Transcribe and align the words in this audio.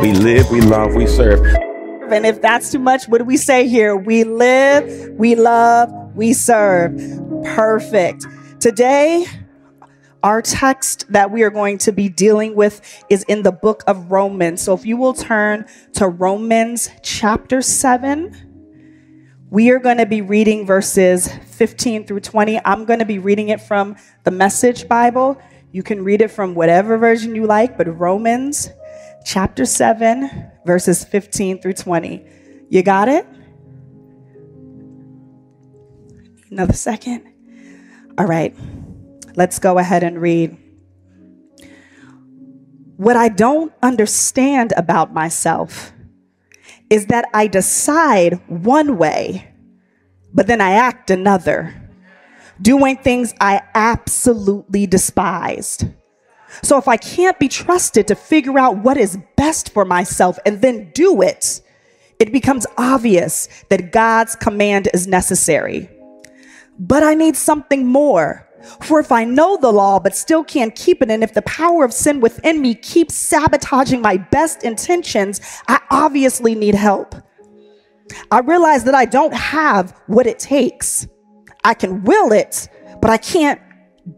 We 0.00 0.12
live, 0.14 0.50
we 0.50 0.62
love, 0.62 0.94
we 0.94 1.06
serve. 1.06 1.44
And 2.10 2.24
if 2.24 2.40
that's 2.40 2.72
too 2.72 2.78
much, 2.78 3.06
what 3.06 3.18
do 3.18 3.24
we 3.24 3.36
say 3.36 3.68
here? 3.68 3.94
We 3.94 4.24
live, 4.24 5.10
we 5.10 5.34
love, 5.34 5.92
we 6.16 6.32
serve. 6.32 6.96
Perfect. 7.44 8.24
Today, 8.60 9.26
our 10.22 10.40
text 10.40 11.04
that 11.12 11.30
we 11.30 11.42
are 11.42 11.50
going 11.50 11.76
to 11.78 11.92
be 11.92 12.08
dealing 12.08 12.54
with 12.54 13.04
is 13.10 13.24
in 13.24 13.42
the 13.42 13.52
book 13.52 13.84
of 13.86 14.10
Romans. 14.10 14.62
So 14.62 14.72
if 14.72 14.86
you 14.86 14.96
will 14.96 15.12
turn 15.12 15.66
to 15.92 16.08
Romans 16.08 16.88
chapter 17.02 17.60
7, 17.60 18.34
we 19.50 19.70
are 19.70 19.78
going 19.78 19.98
to 19.98 20.06
be 20.06 20.22
reading 20.22 20.64
verses 20.64 21.28
15 21.28 22.06
through 22.06 22.20
20. 22.20 22.58
I'm 22.64 22.86
going 22.86 23.00
to 23.00 23.04
be 23.04 23.18
reading 23.18 23.50
it 23.50 23.60
from 23.60 23.96
the 24.24 24.30
Message 24.30 24.88
Bible. 24.88 25.38
You 25.72 25.82
can 25.82 26.02
read 26.02 26.22
it 26.22 26.30
from 26.30 26.54
whatever 26.54 26.96
version 26.96 27.34
you 27.34 27.44
like, 27.44 27.76
but 27.76 27.86
Romans 27.98 28.70
chapter 29.24 29.64
7, 29.64 30.50
verses 30.66 31.04
15 31.04 31.60
through 31.60 31.74
20. 31.74 32.24
You 32.68 32.82
got 32.82 33.08
it? 33.08 33.26
Another 36.50 36.72
second. 36.72 37.26
All 38.18 38.26
right, 38.26 38.56
let's 39.36 39.58
go 39.58 39.78
ahead 39.78 40.02
and 40.02 40.20
read. 40.20 40.56
What 42.96 43.16
I 43.16 43.28
don't 43.28 43.72
understand 43.82 44.72
about 44.76 45.14
myself 45.14 45.92
is 46.90 47.06
that 47.06 47.24
I 47.32 47.46
decide 47.46 48.40
one 48.48 48.98
way, 48.98 49.48
but 50.34 50.48
then 50.48 50.60
I 50.60 50.72
act 50.72 51.10
another, 51.10 51.74
doing 52.60 52.96
things 52.96 53.32
I 53.40 53.62
absolutely 53.74 54.86
despised. 54.86 55.86
So 56.62 56.78
if 56.78 56.88
I 56.88 56.96
can't 56.96 57.38
be 57.38 57.48
trusted 57.48 58.06
to 58.08 58.14
figure 58.14 58.58
out 58.58 58.78
what 58.78 58.96
is 58.96 59.18
best 59.36 59.72
for 59.72 59.84
myself 59.84 60.38
and 60.44 60.60
then 60.62 60.90
do 60.94 61.22
it, 61.22 61.62
it 62.18 62.32
becomes 62.32 62.66
obvious 62.76 63.48
that 63.68 63.92
God's 63.92 64.36
command 64.36 64.88
is 64.92 65.06
necessary. 65.06 65.88
But 66.78 67.02
I 67.02 67.14
need 67.14 67.36
something 67.36 67.86
more. 67.86 68.46
For 68.82 69.00
if 69.00 69.10
I 69.10 69.24
know 69.24 69.56
the 69.56 69.72
law 69.72 69.98
but 69.98 70.14
still 70.14 70.44
can't 70.44 70.74
keep 70.74 71.00
it, 71.00 71.10
and 71.10 71.22
if 71.24 71.32
the 71.32 71.42
power 71.42 71.82
of 71.82 71.94
sin 71.94 72.20
within 72.20 72.60
me 72.60 72.74
keeps 72.74 73.14
sabotaging 73.14 74.02
my 74.02 74.18
best 74.18 74.64
intentions, 74.64 75.40
I 75.66 75.80
obviously 75.90 76.54
need 76.54 76.74
help. 76.74 77.14
I 78.30 78.40
realize 78.40 78.84
that 78.84 78.94
I 78.94 79.06
don't 79.06 79.34
have 79.34 79.98
what 80.08 80.26
it 80.26 80.38
takes. 80.38 81.06
I 81.64 81.74
can 81.74 82.02
will 82.04 82.32
it, 82.32 82.68
but 83.00 83.10
I 83.10 83.16
can't 83.16 83.60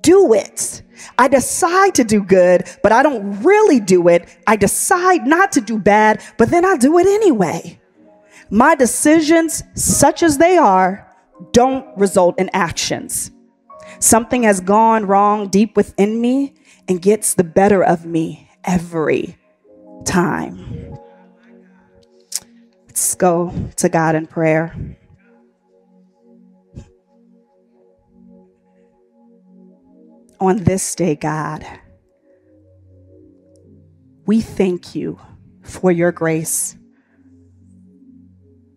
do 0.01 0.33
it. 0.33 0.83
I 1.19 1.29
decide 1.29 1.95
to 1.97 2.05
do 2.05 2.23
good, 2.23 2.65
but 2.83 2.93
I 2.93 3.03
don't 3.03 3.43
really 3.43 3.81
do 3.81 4.09
it. 4.09 4.29
I 4.47 4.57
decide 4.57 5.27
not 5.27 5.53
to 5.53 5.61
do 5.61 5.79
bad, 5.79 6.23
but 6.39 6.51
then 6.51 6.65
I 6.65 6.77
do 6.77 6.99
it 6.99 7.07
anyway. 7.07 7.81
My 8.51 8.75
decisions, 8.75 9.63
such 9.75 10.23
as 10.23 10.39
they 10.39 10.57
are, 10.57 11.09
don't 11.53 11.87
result 11.99 12.39
in 12.39 12.51
actions. 12.53 13.31
Something 13.99 14.45
has 14.45 14.61
gone 14.61 15.07
wrong 15.07 15.49
deep 15.49 15.77
within 15.77 16.21
me 16.21 16.55
and 16.89 17.01
gets 17.01 17.35
the 17.35 17.45
better 17.45 17.83
of 17.83 18.07
me 18.07 18.49
every 18.65 19.37
time. 20.05 20.99
Let's 22.87 23.15
go 23.15 23.53
to 23.77 23.89
God 23.89 24.15
in 24.15 24.27
prayer. 24.27 24.75
On 30.43 30.65
this 30.65 30.97
day, 30.97 31.15
God, 31.15 31.65
we 34.27 34.41
thank 34.41 34.97
you 34.97 35.21
for 35.63 35.93
your 35.93 36.11
grace, 36.11 36.77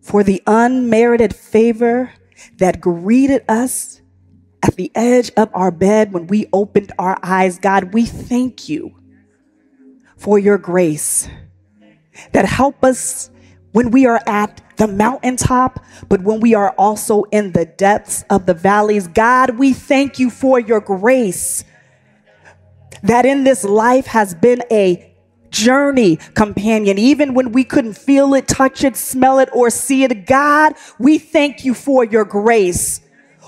for 0.00 0.22
the 0.22 0.40
unmerited 0.46 1.34
favor 1.34 2.12
that 2.58 2.80
greeted 2.80 3.44
us 3.48 4.00
at 4.62 4.76
the 4.76 4.92
edge 4.94 5.32
of 5.36 5.50
our 5.54 5.72
bed 5.72 6.12
when 6.12 6.28
we 6.28 6.46
opened 6.52 6.92
our 7.00 7.18
eyes. 7.20 7.58
God, 7.58 7.92
we 7.92 8.06
thank 8.06 8.68
you 8.68 8.94
for 10.16 10.38
your 10.38 10.58
grace 10.58 11.28
that 12.30 12.44
help 12.44 12.84
us 12.84 13.28
when 13.76 13.90
we 13.90 14.06
are 14.06 14.22
at 14.26 14.62
the 14.78 14.86
mountaintop, 14.88 15.84
but 16.08 16.22
when 16.22 16.40
we 16.40 16.54
are 16.54 16.70
also 16.78 17.24
in 17.24 17.52
the 17.52 17.66
depths 17.66 18.24
of 18.30 18.46
the 18.46 18.54
valleys. 18.54 19.06
God, 19.06 19.58
we 19.58 19.74
thank 19.74 20.18
you 20.18 20.30
for 20.30 20.58
your 20.58 20.80
grace 20.80 21.62
that 23.02 23.26
in 23.26 23.44
this 23.44 23.64
life 23.64 24.06
has 24.06 24.34
been 24.34 24.62
a 24.70 25.14
journey 25.50 26.16
companion, 26.32 26.96
even 26.96 27.34
when 27.34 27.52
we 27.52 27.64
couldn't 27.64 27.98
feel 27.98 28.32
it, 28.32 28.48
touch 28.48 28.82
it, 28.82 28.96
smell 28.96 29.38
it, 29.40 29.50
or 29.52 29.68
see 29.68 30.04
it. 30.04 30.24
God, 30.24 30.72
we 30.98 31.18
thank 31.18 31.62
you 31.62 31.74
for 31.74 32.02
your 32.02 32.24
grace 32.24 33.02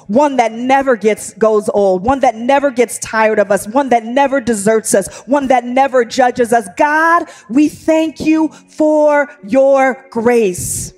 one 0.08 0.36
that 0.36 0.52
never 0.52 0.96
gets 0.96 1.34
goes 1.34 1.68
old, 1.68 2.04
one 2.04 2.20
that 2.20 2.34
never 2.34 2.70
gets 2.70 2.98
tired 2.98 3.38
of 3.38 3.52
us, 3.52 3.68
one 3.68 3.90
that 3.90 4.04
never 4.04 4.40
deserts 4.40 4.94
us, 4.94 5.22
one 5.26 5.48
that 5.48 5.64
never 5.64 6.04
judges 6.04 6.52
us. 6.52 6.66
God, 6.76 7.28
we 7.48 7.68
thank 7.68 8.20
you 8.20 8.48
for 8.48 9.30
your 9.46 10.06
grace 10.10 10.92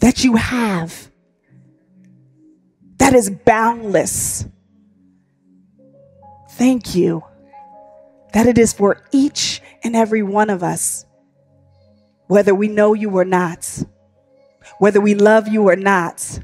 that 0.00 0.24
you 0.24 0.36
have 0.36 1.10
that 2.98 3.12
is 3.12 3.30
boundless. 3.30 4.46
Thank 6.52 6.94
you 6.94 7.24
that 8.32 8.46
it 8.46 8.56
is 8.56 8.72
for 8.72 9.02
each 9.10 9.60
and 9.82 9.96
every 9.96 10.22
one 10.22 10.48
of 10.48 10.62
us, 10.62 11.04
whether 12.28 12.54
we 12.54 12.68
know 12.68 12.94
you 12.94 13.10
or 13.10 13.24
not 13.24 13.84
whether 14.78 15.00
we 15.00 15.14
love 15.14 15.48
you 15.48 15.68
or 15.68 15.76
not, 15.76 16.40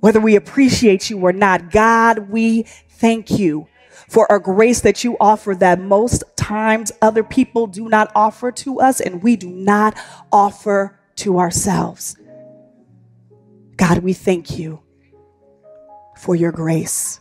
whether 0.00 0.20
we 0.20 0.36
appreciate 0.36 1.10
you 1.10 1.18
or 1.18 1.32
not. 1.32 1.70
God, 1.70 2.30
we 2.30 2.62
thank 2.88 3.30
you 3.30 3.66
for 4.08 4.26
a 4.30 4.40
grace 4.40 4.80
that 4.80 5.04
you 5.04 5.16
offer 5.20 5.54
that 5.54 5.80
most 5.80 6.24
times 6.36 6.90
other 7.00 7.22
people 7.22 7.66
do 7.66 7.88
not 7.88 8.10
offer 8.14 8.50
to 8.50 8.80
us 8.80 9.00
and 9.00 9.22
we 9.22 9.36
do 9.36 9.50
not 9.50 9.96
offer 10.32 10.98
to 11.16 11.38
ourselves. 11.38 12.16
God, 13.76 13.98
we 13.98 14.12
thank 14.12 14.58
you 14.58 14.80
for 16.16 16.34
your 16.34 16.52
grace. 16.52 17.20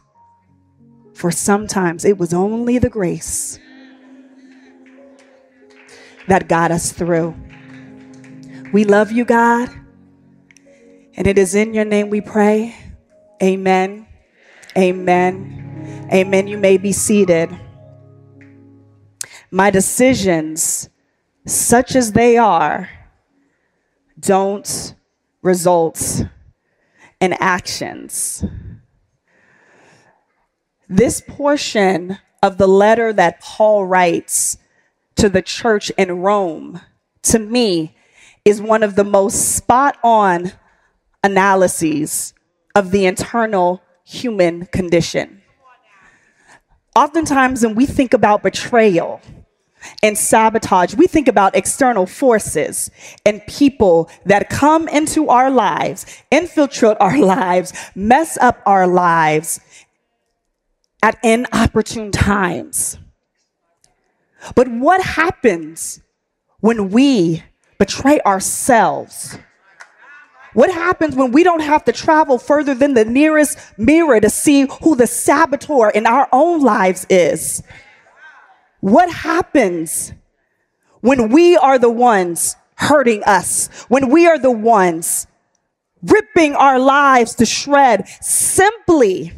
For 1.14 1.32
sometimes 1.32 2.06
it 2.06 2.18
was 2.18 2.34
only 2.34 2.78
the 2.80 2.90
grace 2.90 3.60
that 6.28 6.48
got 6.48 6.72
us 6.72 6.92
through. 6.92 7.36
We 8.72 8.84
love 8.84 9.12
you, 9.12 9.26
God. 9.26 9.70
And 11.16 11.28
it 11.28 11.38
is 11.38 11.56
in 11.56 11.74
your 11.74 11.86
name 11.86 12.10
we 12.10 12.22
pray. 12.22 12.76
Amen. 13.42 14.08
Amen. 14.78 16.08
Amen. 16.12 16.48
You 16.48 16.58
may 16.58 16.78
be 16.78 16.92
seated. 16.92 17.56
My 19.52 19.70
decisions, 19.72 20.90
such 21.46 21.96
as 21.96 22.12
they 22.12 22.38
are, 22.38 22.90
don't 24.20 24.96
result 25.42 26.24
in 27.20 27.34
actions. 27.34 28.44
This 30.88 31.22
portion 31.22 32.18
of 32.42 32.58
the 32.58 32.68
letter 32.68 33.14
that 33.14 33.42
Paul 33.42 33.86
writes 33.86 34.58
to 35.16 35.30
the 35.30 35.42
church 35.42 35.90
in 35.98 36.20
Rome, 36.20 36.82
to 37.24 37.40
me, 37.40 37.96
is 38.46 38.62
one 38.62 38.84
of 38.84 38.96
the 38.96 39.04
most 39.04 39.56
spot 39.56 39.98
on 40.04 40.54
analyses 41.24 42.34
of 42.76 42.92
the 42.92 43.06
internal 43.06 43.82
human 44.04 44.66
condition. 44.68 45.42
Oftentimes, 46.96 47.64
when 47.64 47.76
we 47.76 47.86
think 47.86 48.14
about 48.14 48.44
betrayal 48.44 49.22
and 50.04 50.18
sabotage, 50.18 50.96
we 50.96 51.08
think 51.08 51.28
about 51.28 51.56
external 51.56 52.06
forces 52.06 52.90
and 53.26 53.46
people 53.48 54.10
that 54.26 54.50
come 54.50 54.88
into 54.88 55.30
our 55.30 55.50
lives, 55.50 56.06
infiltrate 56.32 56.98
our 57.00 57.18
lives, 57.18 57.74
mess 57.96 58.38
up 58.38 58.62
our 58.66 58.88
lives 58.88 59.60
at 61.02 61.18
inopportune 61.24 62.12
times. 62.12 62.98
But 64.56 64.68
what 64.68 65.02
happens 65.02 66.02
when 66.60 66.90
we 66.90 67.44
betray 67.78 68.20
ourselves? 68.22 69.38
What 70.54 70.72
happens 70.72 71.16
when 71.16 71.32
we 71.32 71.44
don't 71.44 71.62
have 71.62 71.84
to 71.86 71.92
travel 71.92 72.40
further 72.40 72.74
than 72.74 72.94
the 72.94 73.06
nearest 73.06 73.58
mirror 73.78 74.20
to 74.20 74.30
see 74.30 74.68
who 74.82 74.96
the 74.96 75.08
saboteur 75.08 75.90
in 75.90 76.06
our 76.08 76.28
own 76.32 76.62
lives 76.62 77.06
is? 77.10 77.62
What 78.82 79.12
happens 79.12 80.14
when 81.02 81.30
we 81.30 81.56
are 81.58 81.78
the 81.78 81.92
ones 81.92 82.56
hurting 82.76 83.24
us? 83.24 83.68
When 83.90 84.10
we 84.10 84.26
are 84.26 84.40
the 84.40 84.52
ones 84.52 85.28
ripping 86.02 86.56
our 86.56 86.80
lives 86.80 87.36
to 87.36 87.46
shred 87.46 88.08
simply 88.22 89.34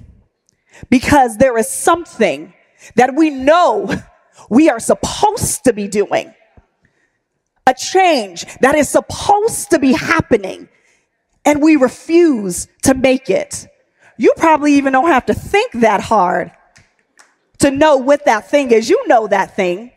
because 0.90 1.38
there 1.38 1.58
is 1.58 1.70
something 1.70 2.54
that 2.96 3.16
we 3.16 3.30
know 3.30 3.94
we 4.50 4.70
are 4.70 4.80
supposed 4.80 5.64
to 5.66 5.74
be 5.74 5.88
doing, 5.88 6.34
a 7.68 7.74
change 7.74 8.46
that 8.60 8.76
is 8.76 8.90
supposed 8.90 9.70
to 9.72 9.80
be 9.80 9.94
happening, 9.94 10.70
and 11.46 11.62
we 11.62 11.76
refuse 11.76 12.68
to 12.84 12.94
make 12.94 13.30
it. 13.30 13.68
You 14.18 14.34
probably 14.38 14.74
even 14.74 14.94
don't 14.94 15.08
have 15.08 15.26
to 15.28 15.34
think 15.34 15.72
that 15.74 16.02
hard 16.02 16.52
to 17.60 17.72
know 17.72 17.98
what 17.98 18.26
that 18.26 18.50
thing 18.50 18.72
is. 18.72 18.90
You 18.90 19.08
know 19.08 19.28
that 19.28 19.56
thing. 19.56 19.92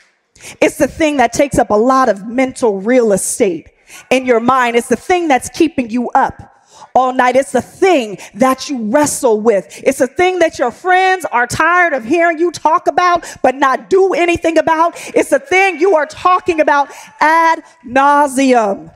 It's 0.61 0.79
the 0.79 0.88
thing 0.88 1.19
that 1.19 1.32
takes 1.32 1.58
up 1.58 1.70
a 1.70 1.75
lot 1.75 2.08
of 2.08 2.26
mental 2.26 2.81
real 2.81 3.12
estate 3.12 3.70
in 4.11 4.26
your 4.26 4.41
mind. 4.41 4.76
It's 4.76 4.88
the 4.88 4.96
thing 4.96 5.29
that's 5.29 5.49
keeping 5.49 5.91
you 5.91 6.11
up 6.11 6.55
all 6.94 7.12
night. 7.12 7.37
It's 7.37 7.52
the 7.52 7.62
thing 7.62 8.19
that 8.35 8.69
you 8.69 8.91
wrestle 8.91 9.41
with. 9.41 9.82
It's 9.85 9.99
the 9.99 10.06
thing 10.06 10.38
that 10.41 10.58
your 10.58 10.70
friends 10.70 11.25
are 11.26 11.46
tired 11.46 11.93
of 11.93 12.05
hearing 12.05 12.38
you 12.38 12.50
talk 12.50 12.87
about, 12.87 13.26
but 13.43 13.55
not 13.55 13.91
do 13.91 14.14
anything 14.14 14.58
about. 14.58 14.94
It's 15.14 15.31
the 15.31 15.38
thing 15.38 15.79
you 15.79 15.96
are 15.96 16.06
talking 16.06 16.61
about 16.61 16.91
ad 17.20 17.62
nauseam. 17.85 18.91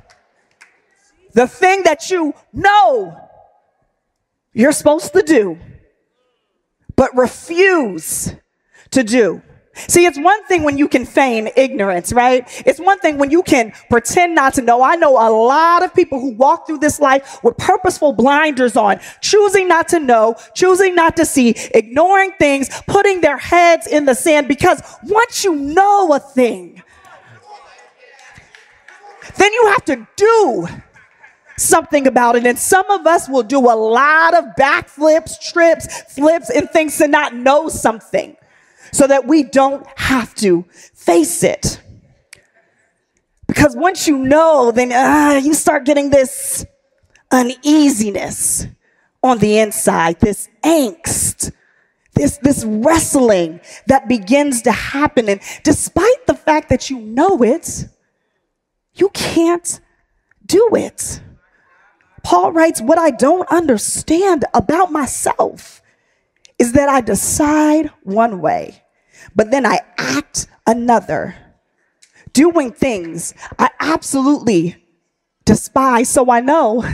The 1.35 1.47
thing 1.47 1.83
that 1.85 2.11
you 2.11 2.35
know 2.53 3.17
you're 4.53 4.73
supposed 4.73 5.13
to 5.13 5.23
do, 5.23 5.59
but 6.97 7.17
refuse 7.17 8.35
to 8.91 9.05
do. 9.05 9.43
See, 9.87 10.05
it's 10.05 10.19
one 10.19 10.45
thing 10.47 10.65
when 10.65 10.77
you 10.77 10.89
can 10.89 11.07
feign 11.07 11.51
ignorance, 11.57 12.13
right? 12.13 12.45
It's 12.67 12.81
one 12.81 12.99
thing 12.99 13.19
when 13.19 13.31
you 13.31 13.45
can 13.45 13.73
pretend 13.89 14.35
not 14.35 14.55
to 14.55 14.63
know. 14.63 14.83
I 14.83 14.97
know 14.97 15.13
a 15.13 15.31
lot 15.31 15.85
of 15.85 15.95
people 15.95 16.19
who 16.19 16.33
walk 16.33 16.67
through 16.67 16.79
this 16.79 16.99
life 16.99 17.39
with 17.45 17.57
purposeful 17.57 18.13
blinders 18.13 18.77
on, 18.77 18.99
choosing 19.21 19.69
not 19.69 19.89
to 19.89 20.01
know, 20.01 20.35
choosing 20.55 20.97
not 20.97 21.17
to 21.17 21.25
see, 21.25 21.51
ignoring 21.73 22.33
things, 22.41 22.69
putting 22.89 23.21
their 23.21 23.39
heads 23.39 23.87
in 23.87 24.05
the 24.05 24.15
sand 24.15 24.49
because 24.49 24.83
once 25.05 25.45
you 25.45 25.55
know 25.55 26.13
a 26.13 26.19
thing, 26.19 26.83
then 29.37 29.53
you 29.53 29.67
have 29.69 29.85
to 29.85 30.09
do 30.17 30.67
something 31.59 32.07
about 32.07 32.37
it. 32.37 32.47
And 32.47 32.59
some 32.59 32.89
of 32.91 33.07
us 33.07 33.29
will 33.29 33.43
do 33.43 33.59
a 33.59 33.77
lot 33.77 34.35
of 34.35 34.45
backflips, 34.59 35.41
trips, 35.53 36.03
flips, 36.15 36.51
and 36.51 36.71
things 36.71 36.97
to 36.99 37.09
not 37.09 37.35
know 37.35 37.69
something 37.69 38.37
so 38.93 39.07
that 39.07 39.27
we 39.27 39.43
don't 39.43 39.87
have 39.99 40.35
to 40.37 40.65
face 40.95 41.43
it. 41.43 41.81
Because 43.47 43.75
once 43.75 44.07
you 44.07 44.19
know, 44.19 44.71
then 44.71 44.93
uh, 44.93 45.41
you 45.43 45.55
start 45.55 45.85
getting 45.85 46.11
this 46.11 46.65
uneasiness 47.31 48.67
on 49.23 49.39
the 49.39 49.59
inside, 49.59 50.21
this 50.21 50.49
angst, 50.63 51.53
this, 52.15 52.39
this 52.39 52.65
wrestling 52.65 53.61
that 53.87 54.09
begins 54.09 54.63
to 54.63 54.73
happen. 54.73 55.29
And 55.29 55.41
despite 55.65 56.27
the 56.27 56.35
fact 56.35 56.69
that 56.69 56.91
you 56.91 56.99
know 56.99 57.43
it, 57.43 57.87
you 58.95 59.09
can't 59.11 59.81
do 60.45 60.71
it. 60.75 61.21
Paul 62.23 62.53
writes, 62.53 62.81
What 62.81 62.99
I 62.99 63.11
don't 63.11 63.49
understand 63.51 64.45
about 64.55 64.93
myself 64.93 65.83
is 66.59 66.73
that 66.73 66.89
I 66.89 67.01
decide 67.01 67.91
one 68.03 68.41
way, 68.41 68.83
but 69.35 69.51
then 69.51 69.65
I 69.65 69.81
act 69.97 70.49
another. 70.67 71.37
Doing 72.33 72.73
things 72.73 73.35
I 73.59 73.71
absolutely 73.81 74.85
despise, 75.45 76.09
so 76.09 76.31
I 76.31 76.41
know, 76.41 76.85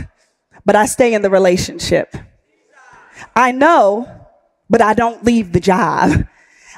but 0.65 0.75
I 0.75 0.85
stay 0.85 1.13
in 1.13 1.21
the 1.21 1.29
relationship. 1.29 2.15
I 3.35 3.51
know, 3.51 4.09
but 4.69 4.81
I 4.81 4.93
don't 4.93 5.23
leave 5.25 5.51
the 5.51 5.59
job. 5.59 6.25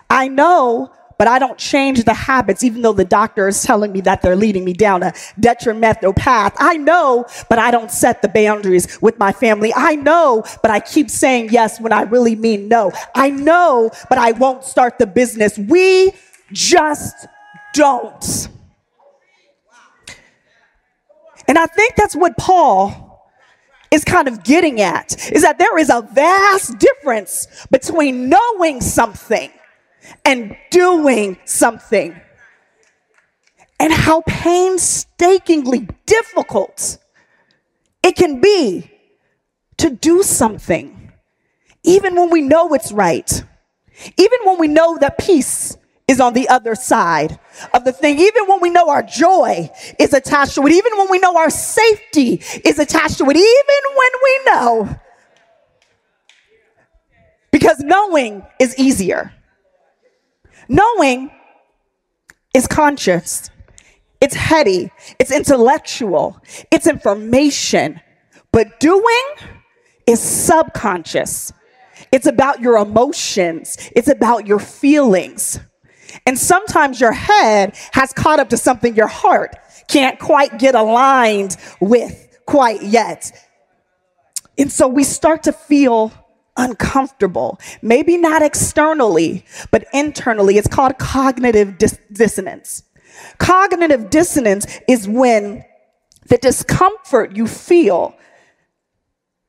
I 0.10 0.28
know, 0.28 0.92
but 1.18 1.28
I 1.28 1.40
don't 1.40 1.58
change 1.58 2.04
the 2.04 2.14
habits, 2.14 2.64
even 2.64 2.82
though 2.82 2.94
the 2.94 3.06
doctor 3.06 3.48
is 3.48 3.62
telling 3.64 3.92
me 3.92 4.02
that 4.02 4.22
they're 4.22 4.36
leading 4.36 4.64
me 4.64 4.74
down 4.74 5.04
a 5.04 5.14
detrimental 5.40 6.14
path. 6.14 6.54
I 6.58 6.78
know, 6.78 7.26
but 7.50 7.60
I 7.60 7.72
don't 7.72 7.92
set 7.92 8.22
the 8.22 8.28
boundaries 8.28 9.02
with 9.02 9.18
my 9.18 9.32
family. 9.32 9.74
I 9.76 9.96
know, 9.96 10.44
but 10.62 10.72
I 10.72 10.80
keep 10.80 11.10
saying 11.10 11.50
yes 11.52 11.82
when 11.82 11.92
I 11.92 12.04
really 12.04 12.36
mean 12.36 12.68
no. 12.68 12.92
I 13.16 13.30
know, 13.30 13.90
but 14.10 14.18
I 14.18 14.32
won't 14.34 14.64
start 14.64 15.00
the 15.00 15.08
business. 15.08 15.58
We 15.58 16.12
just 16.52 17.28
don't. 17.74 18.50
And 21.48 21.58
I 21.58 21.66
think 21.66 21.96
that's 21.96 22.16
what 22.16 22.38
Paul 22.38 23.08
is 23.90 24.04
kind 24.04 24.28
of 24.28 24.44
getting 24.44 24.82
at 24.82 25.32
is 25.32 25.44
that 25.44 25.58
there 25.60 25.78
is 25.78 25.90
a 25.90 26.02
vast 26.02 26.78
difference 26.78 27.48
between 27.72 28.30
knowing 28.30 28.82
something 28.82 29.50
and 30.26 30.56
doing 30.72 31.38
something. 31.46 32.20
And 33.80 33.94
how 33.94 34.22
painstakingly 34.28 35.88
difficult 36.06 36.98
it 38.04 38.16
can 38.16 38.42
be 38.42 38.92
to 39.78 39.92
do 39.92 40.24
something, 40.24 41.12
even 41.84 42.16
when 42.16 42.30
we 42.30 42.42
know 42.42 42.74
it's 42.74 42.92
right, 42.92 43.44
even 44.18 44.40
when 44.44 44.60
we 44.60 44.68
know 44.68 44.98
that 44.98 45.18
peace 45.18 45.78
is 46.08 46.20
on 46.22 46.34
the 46.34 46.48
other 46.48 46.74
side 46.74 47.40
of 47.74 47.84
the 47.84 47.92
thing, 47.92 48.18
even 48.18 48.46
when 48.48 48.62
we 48.62 48.70
know 48.70 48.90
our 48.90 49.04
joy 49.04 49.70
is 50.00 50.14
attached 50.14 50.56
to 50.56 50.66
it, 50.66 50.72
even 50.72 50.98
when 50.98 51.10
we 51.12 51.20
know 51.20 51.38
our 51.38 51.50
safety 51.50 52.42
is 52.64 52.80
attached 52.80 53.18
to 53.18 53.26
it, 53.30 53.36
even 53.36 53.96
when 53.96 54.12
we 54.24 54.40
know. 54.46 55.00
Because 57.52 57.80
knowing 57.80 58.46
is 58.60 58.78
easier. 58.78 59.34
Knowing 60.68 61.32
is 62.54 62.68
conscious, 62.68 63.50
it's 64.20 64.36
heady, 64.36 64.92
it's 65.20 65.32
intellectual, 65.32 66.42
it's 66.72 66.88
information. 66.88 68.00
But 68.52 68.80
doing 68.80 69.24
is 70.08 70.20
subconscious. 70.20 71.54
It's 72.12 72.26
about 72.26 72.62
your 72.62 72.78
emotions, 72.78 73.78
it's 73.96 74.10
about 74.10 74.48
your 74.48 74.60
feelings. 74.60 75.60
And 76.26 76.38
sometimes 76.38 77.00
your 77.00 77.12
head 77.12 77.76
has 77.92 78.14
caught 78.14 78.40
up 78.40 78.50
to 78.50 78.58
something 78.58 78.96
your 78.96 79.08
heart 79.08 79.56
can't 79.88 80.20
quite 80.20 80.58
get 80.58 80.76
aligned 80.76 81.56
with 81.80 82.40
quite 82.46 82.82
yet. 82.84 83.32
And 84.58 84.72
so 84.72 84.88
we 84.88 85.04
start 85.04 85.44
to 85.44 85.52
feel 85.54 86.12
uncomfortable. 86.58 87.60
Maybe 87.82 88.18
not 88.18 88.42
externally, 88.42 89.46
but 89.72 89.86
internally. 89.94 90.58
It's 90.58 90.68
called 90.68 90.98
cognitive 90.98 91.78
dis- 91.78 92.00
dissonance. 92.12 92.84
Cognitive 93.38 94.10
dissonance 94.10 94.66
is 94.88 95.08
when 95.08 95.64
the 96.28 96.38
discomfort 96.38 97.36
you 97.36 97.48
feel 97.48 98.16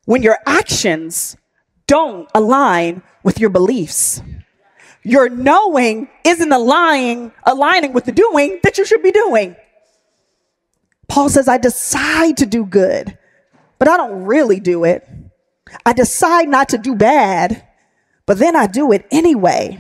when 0.05 0.23
your 0.23 0.39
actions 0.47 1.37
don't 1.87 2.31
align 2.35 3.03
with 3.23 3.41
your 3.41 3.51
beliefs. 3.51 4.23
Your 5.03 5.29
knowing 5.29 6.09
isn't 6.25 6.53
aligning, 6.53 7.33
aligning 7.45 7.93
with 7.93 8.05
the 8.05 8.13
doing 8.13 8.61
that 8.63 8.79
you 8.79 8.87
should 8.87 9.03
be 9.03 9.11
doing. 9.11 9.57
Paul 11.09 11.29
says, 11.29 11.49
I 11.49 11.59
decide 11.59 12.37
to 12.39 12.47
do 12.47 12.65
good, 12.65 13.19
but 13.79 13.89
I 13.89 13.97
don't 13.97 14.25
really 14.25 14.61
do 14.61 14.85
it. 14.85 15.09
I 15.85 15.93
decide 15.93 16.49
not 16.49 16.69
to 16.71 16.79
do 16.79 16.95
bad, 16.95 17.65
but 18.27 18.39
then 18.39 18.57
I 18.57 18.67
do 18.67 18.93
it 18.93 19.07
anyway. 19.11 19.79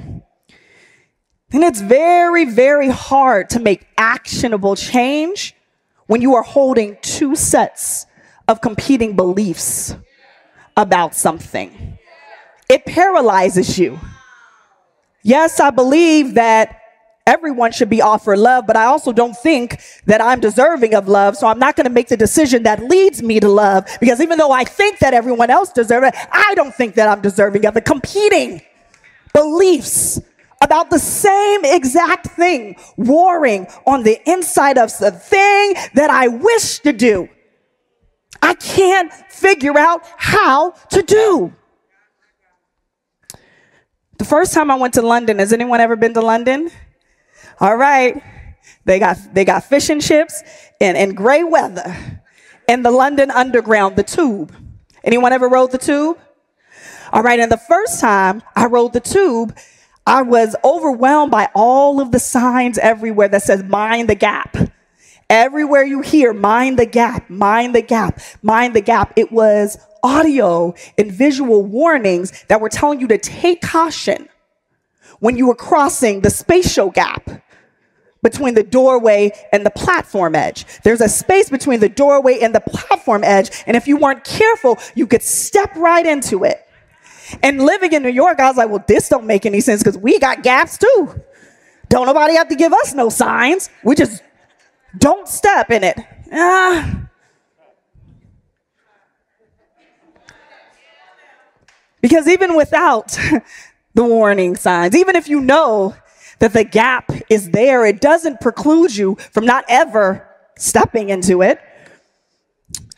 And 1.50 1.64
it's 1.64 1.80
very, 1.80 2.44
very 2.44 2.88
hard 2.88 3.50
to 3.50 3.60
make 3.60 3.86
actionable 3.96 4.76
change 4.76 5.54
when 6.06 6.20
you 6.20 6.34
are 6.34 6.42
holding 6.42 6.96
two 7.00 7.36
sets 7.36 8.06
of 8.46 8.60
competing 8.60 9.16
beliefs 9.16 9.94
about 10.76 11.14
something. 11.14 11.98
It 12.68 12.84
paralyzes 12.84 13.78
you. 13.78 13.98
Yes, 15.22 15.60
I 15.60 15.70
believe 15.70 16.34
that 16.34 16.77
everyone 17.28 17.70
should 17.72 17.90
be 17.90 18.00
offered 18.00 18.38
love, 18.38 18.66
but 18.66 18.74
I 18.74 18.86
also 18.86 19.12
don't 19.12 19.36
think 19.36 19.80
that 20.06 20.20
I'm 20.22 20.40
deserving 20.40 20.94
of 20.94 21.06
love. 21.08 21.36
So 21.36 21.46
I'm 21.46 21.58
not 21.58 21.76
going 21.76 21.84
to 21.84 21.92
make 21.92 22.08
the 22.08 22.16
decision 22.16 22.62
that 22.62 22.82
leads 22.82 23.22
me 23.22 23.38
to 23.38 23.48
love 23.48 23.86
because 24.00 24.20
even 24.20 24.38
though 24.38 24.50
I 24.50 24.64
think 24.64 24.98
that 25.00 25.12
everyone 25.12 25.50
else 25.50 25.70
deserves 25.70 26.08
it, 26.08 26.14
I 26.32 26.54
don't 26.56 26.74
think 26.74 26.94
that 26.94 27.06
I'm 27.06 27.20
deserving 27.20 27.66
of 27.66 27.74
the 27.74 27.82
competing 27.82 28.62
beliefs 29.34 30.20
about 30.62 30.88
the 30.88 30.98
same 30.98 31.64
exact 31.64 32.28
thing 32.28 32.76
warring 32.96 33.66
on 33.86 34.02
the 34.02 34.18
inside 34.28 34.78
of 34.78 34.96
the 34.98 35.12
thing 35.12 35.74
that 35.94 36.08
I 36.10 36.28
wish 36.28 36.80
to 36.80 36.92
do. 36.92 37.28
I 38.40 38.54
can't 38.54 39.12
figure 39.12 39.78
out 39.78 40.02
how 40.16 40.70
to 40.90 41.02
do. 41.02 41.52
The 44.16 44.24
first 44.24 44.52
time 44.54 44.70
I 44.70 44.76
went 44.76 44.94
to 44.94 45.02
London, 45.02 45.38
has 45.38 45.52
anyone 45.52 45.80
ever 45.80 45.94
been 45.94 46.14
to 46.14 46.20
London? 46.20 46.70
All 47.60 47.76
right. 47.76 48.22
They 48.84 48.98
got, 48.98 49.18
they 49.32 49.44
got 49.44 49.64
fish 49.64 49.90
and 49.90 50.00
chips 50.00 50.42
in, 50.80 50.96
in 50.96 51.14
gray 51.14 51.42
weather 51.42 52.22
in 52.68 52.82
the 52.82 52.90
London 52.90 53.30
Underground, 53.30 53.96
the 53.96 54.02
tube. 54.02 54.54
Anyone 55.02 55.32
ever 55.32 55.48
rode 55.48 55.72
the 55.72 55.78
tube? 55.78 56.18
All 57.12 57.22
right. 57.22 57.40
And 57.40 57.50
the 57.50 57.56
first 57.56 58.00
time 58.00 58.42
I 58.54 58.66
rode 58.66 58.92
the 58.92 59.00
tube, 59.00 59.56
I 60.06 60.22
was 60.22 60.54
overwhelmed 60.64 61.30
by 61.30 61.48
all 61.54 62.00
of 62.00 62.12
the 62.12 62.18
signs 62.18 62.78
everywhere 62.78 63.28
that 63.28 63.42
says 63.42 63.64
mind 63.64 64.08
the 64.08 64.14
gap. 64.14 64.56
Everywhere 65.28 65.84
you 65.84 66.00
hear 66.00 66.32
mind 66.32 66.78
the 66.78 66.86
gap, 66.86 67.28
mind 67.28 67.74
the 67.74 67.82
gap, 67.82 68.20
mind 68.42 68.74
the 68.74 68.80
gap, 68.80 69.12
it 69.16 69.30
was 69.30 69.76
audio 70.02 70.74
and 70.96 71.12
visual 71.12 71.64
warnings 71.64 72.44
that 72.48 72.60
were 72.60 72.70
telling 72.70 73.00
you 73.00 73.08
to 73.08 73.18
take 73.18 73.60
caution 73.60 74.28
when 75.20 75.36
you 75.36 75.46
were 75.46 75.54
crossing 75.54 76.22
the 76.22 76.30
spatial 76.30 76.90
gap 76.90 77.28
between 78.30 78.54
the 78.54 78.62
doorway 78.62 79.32
and 79.52 79.64
the 79.64 79.70
platform 79.70 80.34
edge. 80.34 80.66
There's 80.82 81.00
a 81.00 81.08
space 81.08 81.48
between 81.50 81.80
the 81.80 81.88
doorway 81.88 82.40
and 82.40 82.54
the 82.54 82.60
platform 82.60 83.24
edge, 83.24 83.50
and 83.66 83.76
if 83.76 83.86
you 83.88 83.96
weren't 83.96 84.24
careful, 84.24 84.78
you 84.94 85.06
could 85.06 85.22
step 85.22 85.74
right 85.76 86.06
into 86.06 86.44
it. 86.44 86.64
And 87.42 87.62
living 87.62 87.92
in 87.92 88.02
New 88.02 88.10
York, 88.10 88.40
I 88.40 88.48
was 88.48 88.56
like, 88.56 88.68
well, 88.68 88.84
this 88.86 89.08
don't 89.08 89.26
make 89.26 89.44
any 89.46 89.60
sense 89.60 89.82
because 89.82 89.98
we 89.98 90.18
got 90.18 90.42
gaps 90.42 90.78
too. 90.78 91.20
Don't 91.88 92.06
nobody 92.06 92.34
have 92.36 92.48
to 92.48 92.56
give 92.56 92.72
us 92.72 92.94
no 92.94 93.08
signs. 93.08 93.70
We 93.82 93.94
just 93.94 94.22
don't 94.96 95.28
step 95.28 95.70
in 95.70 95.84
it. 95.84 95.98
Ah. 96.32 97.08
Because 102.00 102.28
even 102.28 102.56
without 102.56 103.18
the 103.94 104.04
warning 104.04 104.56
signs, 104.56 104.94
even 104.94 105.16
if 105.16 105.28
you 105.28 105.40
know 105.40 105.94
that 106.38 106.52
the 106.52 106.64
gap 106.64 107.10
is 107.30 107.50
there, 107.50 107.84
it 107.86 108.00
doesn't 108.00 108.40
preclude 108.40 108.96
you 108.96 109.16
from 109.32 109.44
not 109.44 109.64
ever 109.68 110.28
stepping 110.56 111.10
into 111.10 111.42
it. 111.42 111.60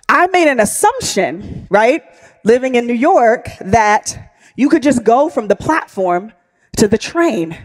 I 0.08 0.26
made 0.28 0.48
an 0.48 0.60
assumption, 0.60 1.66
right, 1.70 2.02
living 2.44 2.74
in 2.74 2.86
New 2.86 2.94
York, 2.94 3.48
that 3.60 4.32
you 4.56 4.68
could 4.68 4.82
just 4.82 5.04
go 5.04 5.28
from 5.28 5.48
the 5.48 5.56
platform 5.56 6.32
to 6.76 6.88
the 6.88 6.98
train. 6.98 7.56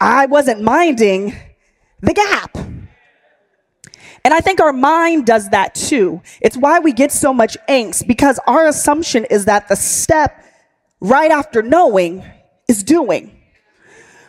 I 0.00 0.26
wasn't 0.26 0.62
minding 0.62 1.36
the 2.00 2.14
gap. 2.14 2.56
And 4.24 4.34
I 4.34 4.40
think 4.40 4.60
our 4.60 4.72
mind 4.72 5.26
does 5.26 5.50
that 5.50 5.74
too. 5.74 6.22
It's 6.40 6.56
why 6.56 6.80
we 6.80 6.92
get 6.92 7.12
so 7.12 7.32
much 7.32 7.56
angst 7.68 8.06
because 8.06 8.38
our 8.46 8.66
assumption 8.66 9.24
is 9.26 9.44
that 9.46 9.68
the 9.68 9.76
step 9.76 10.44
right 11.00 11.30
after 11.30 11.62
knowing 11.62 12.24
is 12.68 12.82
doing. 12.82 13.37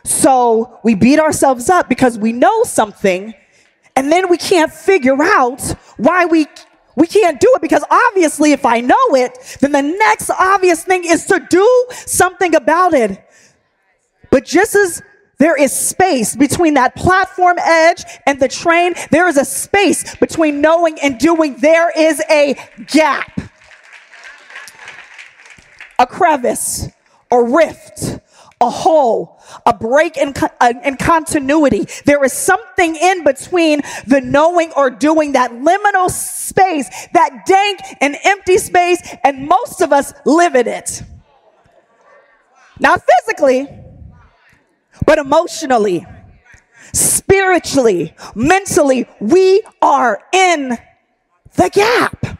So 0.03 0.79
we 0.84 0.96
beat 0.96 1.20
ourselves 1.20 1.70
up 1.70 1.89
because 1.89 2.18
we 2.18 2.32
know 2.32 2.63
something 2.63 3.34
and 3.96 4.12
then 4.12 4.29
we 4.29 4.38
can't 4.38 4.72
figure 4.72 5.22
out 5.22 5.62
why 5.98 6.25
we 6.25 6.48
we 6.96 7.08
can't 7.08 7.39
do 7.39 7.51
it 7.56 7.62
because 7.62 7.84
obviously 7.89 8.51
if 8.51 8.65
I 8.65 8.82
know 8.82 8.96
it, 9.12 9.58
then 9.62 9.72
the 9.72 9.82
next 9.82 10.29
obvious 10.29 10.84
thing 10.84 11.06
is 11.06 11.25
to 11.25 11.46
do 11.50 11.86
something 11.91 12.56
about 12.56 12.94
it. 12.94 13.24
But 14.32 14.46
just 14.46 14.75
as 14.75 15.01
there 15.38 15.56
is 15.62 15.72
space 15.72 16.36
between 16.36 16.74
that 16.74 16.96
platform 16.96 17.58
edge 17.58 18.03
and 18.25 18.39
the 18.39 18.50
train, 18.50 18.94
there 19.12 19.27
is 19.29 19.38
a 19.38 19.46
space 19.46 20.15
between 20.18 20.60
knowing 20.60 21.00
and 21.01 21.18
doing. 21.18 21.56
There 21.56 21.89
is 21.98 22.22
a 22.29 22.56
gap, 22.88 23.39
a 25.98 26.06
crevice, 26.06 26.89
a 27.32 27.41
rift, 27.41 28.20
a 28.61 28.69
hole, 28.69 29.39
a 29.65 29.73
break 29.73 30.17
in, 30.17 30.33
uh, 30.59 30.73
in 30.83 30.97
continuity. 30.97 31.87
There 32.05 32.23
is 32.23 32.33
something 32.33 32.95
in 32.95 33.23
between 33.23 33.81
the 34.05 34.19
knowing 34.19 34.71
or 34.75 34.89
doing 34.89 35.31
that 35.33 35.51
liminal 35.51 36.09
space, 36.09 36.89
that 37.13 37.45
dank 37.45 37.79
and 38.01 38.17
empty 38.23 38.57
space, 38.57 38.99
and 39.23 39.47
most 39.47 39.81
of 39.81 39.93
us 39.93 40.13
live 40.25 40.55
in 40.55 40.67
it. 40.67 41.03
Not 42.79 43.01
physically, 43.01 43.67
but 45.05 45.19
emotionally, 45.19 46.05
spiritually, 46.93 48.13
mentally, 48.35 49.07
we 49.21 49.61
are 49.81 50.21
in 50.33 50.77
the 51.55 51.69
gap. 51.69 52.39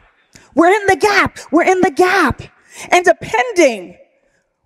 We're 0.54 0.72
in 0.72 0.86
the 0.86 0.96
gap. 0.96 1.38
We're 1.50 1.64
in 1.64 1.80
the 1.80 1.90
gap. 1.90 2.42
And 2.90 3.04
depending 3.04 3.96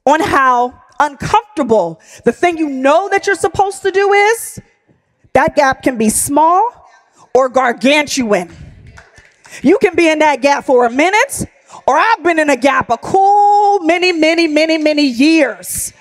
on 0.06 0.20
how 0.20 0.84
uncomfortable 1.11 2.00
the 2.25 2.32
thing 2.32 2.56
you 2.58 2.68
know 2.68 3.08
that 3.11 3.26
you're 3.26 3.37
supposed 3.37 3.82
to 3.82 3.90
do 3.90 4.12
is, 4.12 4.61
that 5.34 5.56
gap 5.56 5.82
can 5.82 5.99
be 5.99 6.08
small 6.08 6.88
or 7.34 7.49
gargantuan. 7.49 8.50
You 9.62 9.78
can 9.78 9.94
be 9.96 10.08
in 10.08 10.20
that 10.20 10.40
gap 10.40 10.64
for 10.64 10.87
a 10.87 10.90
minute, 10.90 11.46
or 11.87 11.96
I've 11.96 12.23
been 12.23 12.38
in 12.38 12.50
a 12.50 12.56
gap 12.56 12.90
a 12.90 12.96
cool 12.96 13.80
many, 13.80 14.12
many, 14.12 14.46
many, 14.46 14.78
many 14.78 15.02
years. 15.02 15.92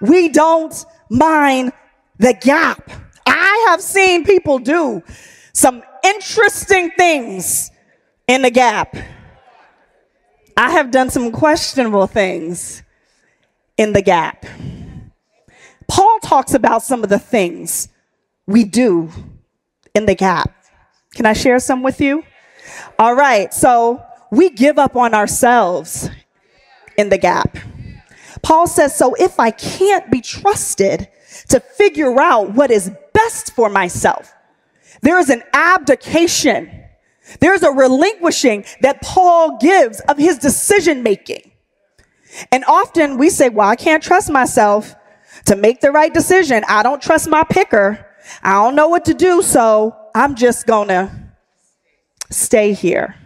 We 0.00 0.28
don't 0.28 0.74
mind 1.08 1.72
the 2.18 2.34
gap. 2.34 2.90
I 3.26 3.66
have 3.70 3.80
seen 3.80 4.24
people 4.24 4.58
do 4.58 5.02
some 5.54 5.82
interesting 6.04 6.90
things 6.90 7.70
in 8.28 8.42
the 8.42 8.50
gap. 8.50 8.96
I 10.56 10.70
have 10.70 10.90
done 10.90 11.10
some 11.10 11.32
questionable 11.32 12.06
things 12.06 12.83
in 13.76 13.92
the 13.92 14.02
gap. 14.02 14.46
Paul 15.88 16.18
talks 16.20 16.54
about 16.54 16.82
some 16.82 17.02
of 17.02 17.08
the 17.08 17.18
things 17.18 17.88
we 18.46 18.64
do 18.64 19.10
in 19.94 20.06
the 20.06 20.14
gap. 20.14 20.54
Can 21.14 21.26
I 21.26 21.32
share 21.32 21.58
some 21.58 21.82
with 21.82 22.00
you? 22.00 22.24
All 22.98 23.14
right, 23.14 23.52
so 23.52 24.02
we 24.30 24.50
give 24.50 24.78
up 24.78 24.96
on 24.96 25.14
ourselves 25.14 26.08
in 26.96 27.08
the 27.08 27.18
gap. 27.18 27.56
Paul 28.42 28.66
says, 28.66 28.96
So 28.96 29.14
if 29.14 29.38
I 29.38 29.50
can't 29.50 30.10
be 30.10 30.20
trusted 30.20 31.08
to 31.48 31.60
figure 31.60 32.20
out 32.20 32.52
what 32.52 32.70
is 32.70 32.90
best 33.12 33.54
for 33.54 33.68
myself, 33.68 34.32
there 35.02 35.18
is 35.18 35.30
an 35.30 35.42
abdication, 35.52 36.70
there's 37.40 37.62
a 37.62 37.70
relinquishing 37.70 38.64
that 38.80 39.02
Paul 39.02 39.58
gives 39.58 40.00
of 40.00 40.18
his 40.18 40.38
decision 40.38 41.02
making. 41.02 41.52
And 42.50 42.64
often 42.66 43.18
we 43.18 43.30
say, 43.30 43.48
well, 43.48 43.68
I 43.68 43.76
can't 43.76 44.02
trust 44.02 44.30
myself 44.30 44.94
to 45.46 45.56
make 45.56 45.80
the 45.80 45.90
right 45.90 46.12
decision. 46.12 46.64
I 46.68 46.82
don't 46.82 47.02
trust 47.02 47.28
my 47.28 47.44
picker. 47.44 48.06
I 48.42 48.54
don't 48.54 48.74
know 48.74 48.88
what 48.88 49.04
to 49.06 49.14
do, 49.14 49.42
so 49.42 49.94
I'm 50.14 50.34
just 50.34 50.66
gonna 50.66 51.34
stay 52.30 52.72
here. 52.72 53.16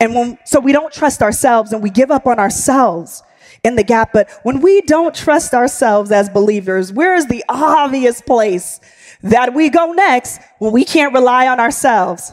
And 0.00 0.14
when, 0.14 0.38
so 0.44 0.60
we 0.60 0.72
don't 0.72 0.92
trust 0.92 1.22
ourselves 1.22 1.72
and 1.72 1.82
we 1.82 1.90
give 1.90 2.10
up 2.10 2.26
on 2.26 2.38
ourselves 2.38 3.22
in 3.64 3.76
the 3.76 3.82
gap. 3.82 4.12
But 4.12 4.30
when 4.42 4.60
we 4.60 4.82
don't 4.82 5.14
trust 5.14 5.54
ourselves 5.54 6.12
as 6.12 6.28
believers, 6.28 6.92
where 6.92 7.14
is 7.14 7.26
the 7.26 7.44
obvious 7.48 8.20
place 8.20 8.80
that 9.22 9.54
we 9.54 9.70
go 9.70 9.92
next 9.92 10.40
when 10.58 10.72
we 10.72 10.84
can't 10.84 11.14
rely 11.14 11.48
on 11.48 11.60
ourselves? 11.60 12.32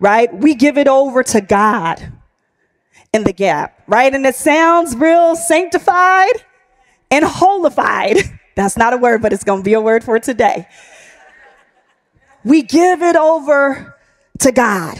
Right? 0.00 0.32
We 0.34 0.54
give 0.54 0.78
it 0.78 0.88
over 0.88 1.22
to 1.24 1.40
God 1.40 2.12
in 3.12 3.24
the 3.24 3.32
gap, 3.32 3.78
right? 3.86 4.12
And 4.14 4.24
it 4.24 4.34
sounds 4.34 4.96
real 4.96 5.36
sanctified 5.36 6.44
and 7.10 7.24
holified. 7.24 8.18
That's 8.56 8.76
not 8.76 8.92
a 8.92 8.96
word, 8.96 9.22
but 9.22 9.32
it's 9.32 9.44
going 9.44 9.60
to 9.60 9.64
be 9.64 9.74
a 9.74 9.80
word 9.80 10.04
for 10.04 10.18
today. 10.18 10.66
We 12.44 12.62
give 12.62 13.02
it 13.02 13.16
over 13.16 13.96
to 14.40 14.52
God. 14.52 14.98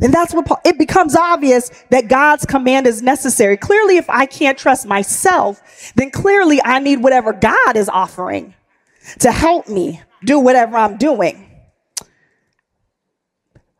And 0.00 0.12
that's 0.12 0.34
what 0.34 0.46
Paul, 0.46 0.60
it 0.64 0.78
becomes 0.78 1.14
obvious 1.14 1.70
that 1.90 2.08
God's 2.08 2.44
command 2.44 2.86
is 2.86 3.02
necessary. 3.02 3.56
Clearly, 3.56 3.96
if 3.96 4.10
I 4.10 4.26
can't 4.26 4.58
trust 4.58 4.84
myself, 4.84 5.92
then 5.94 6.10
clearly 6.10 6.60
I 6.62 6.80
need 6.80 7.02
whatever 7.02 7.32
God 7.32 7.76
is 7.76 7.88
offering 7.88 8.54
to 9.20 9.30
help 9.30 9.68
me 9.68 10.02
do 10.24 10.40
whatever 10.40 10.76
I'm 10.76 10.96
doing. 10.96 11.48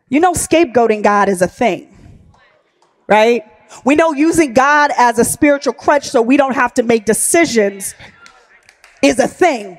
You 0.08 0.20
know, 0.20 0.32
scapegoating 0.32 1.02
God 1.02 1.28
is 1.28 1.42
a 1.42 1.48
thing 1.48 1.91
right? 3.06 3.42
We 3.84 3.94
know 3.94 4.12
using 4.12 4.52
God 4.52 4.90
as 4.96 5.18
a 5.18 5.24
spiritual 5.24 5.72
crutch 5.72 6.08
so 6.08 6.22
we 6.22 6.36
don't 6.36 6.54
have 6.54 6.74
to 6.74 6.82
make 6.82 7.04
decisions 7.04 7.94
is 9.02 9.18
a 9.18 9.28
thing. 9.28 9.78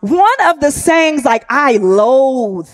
One 0.00 0.40
of 0.46 0.60
the 0.60 0.70
sayings 0.70 1.24
like 1.24 1.44
I 1.48 1.78
loathe 1.78 2.70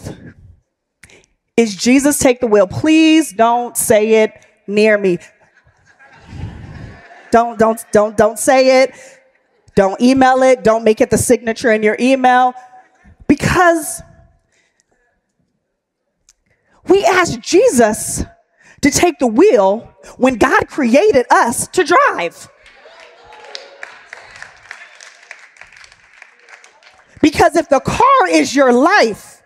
is 1.57 1.75
Jesus 1.75 2.19
take 2.19 2.41
the 2.41 2.47
wheel. 2.47 2.67
Please 2.67 3.33
don't 3.33 3.77
say 3.77 4.23
it 4.25 4.47
near 4.67 4.99
me. 4.99 5.19
Don't 7.31 7.59
don't 7.59 7.85
don't 7.93 8.17
don't 8.17 8.39
say 8.39 8.83
it. 8.83 8.95
Don't 9.75 10.01
email 10.01 10.43
it. 10.43 10.63
Don't 10.63 10.85
make 10.85 11.01
it 11.01 11.11
the 11.11 11.19
signature 11.19 11.73
in 11.73 11.83
your 11.83 11.97
email 11.99 12.55
because 13.27 14.03
we 16.89 17.05
asked 17.05 17.41
Jesus 17.41 18.25
to 18.83 18.91
take 18.91 19.19
the 19.19 19.27
wheel 19.27 19.95
when 20.17 20.37
God 20.37 20.69
created 20.69 21.27
us 21.31 21.67
to 21.69 21.85
drive. 21.85 22.49
Because 27.23 27.57
if 27.57 27.71
the 27.71 27.81
car 27.81 28.29
is 28.29 28.55
your 28.55 28.73
life, 28.73 29.43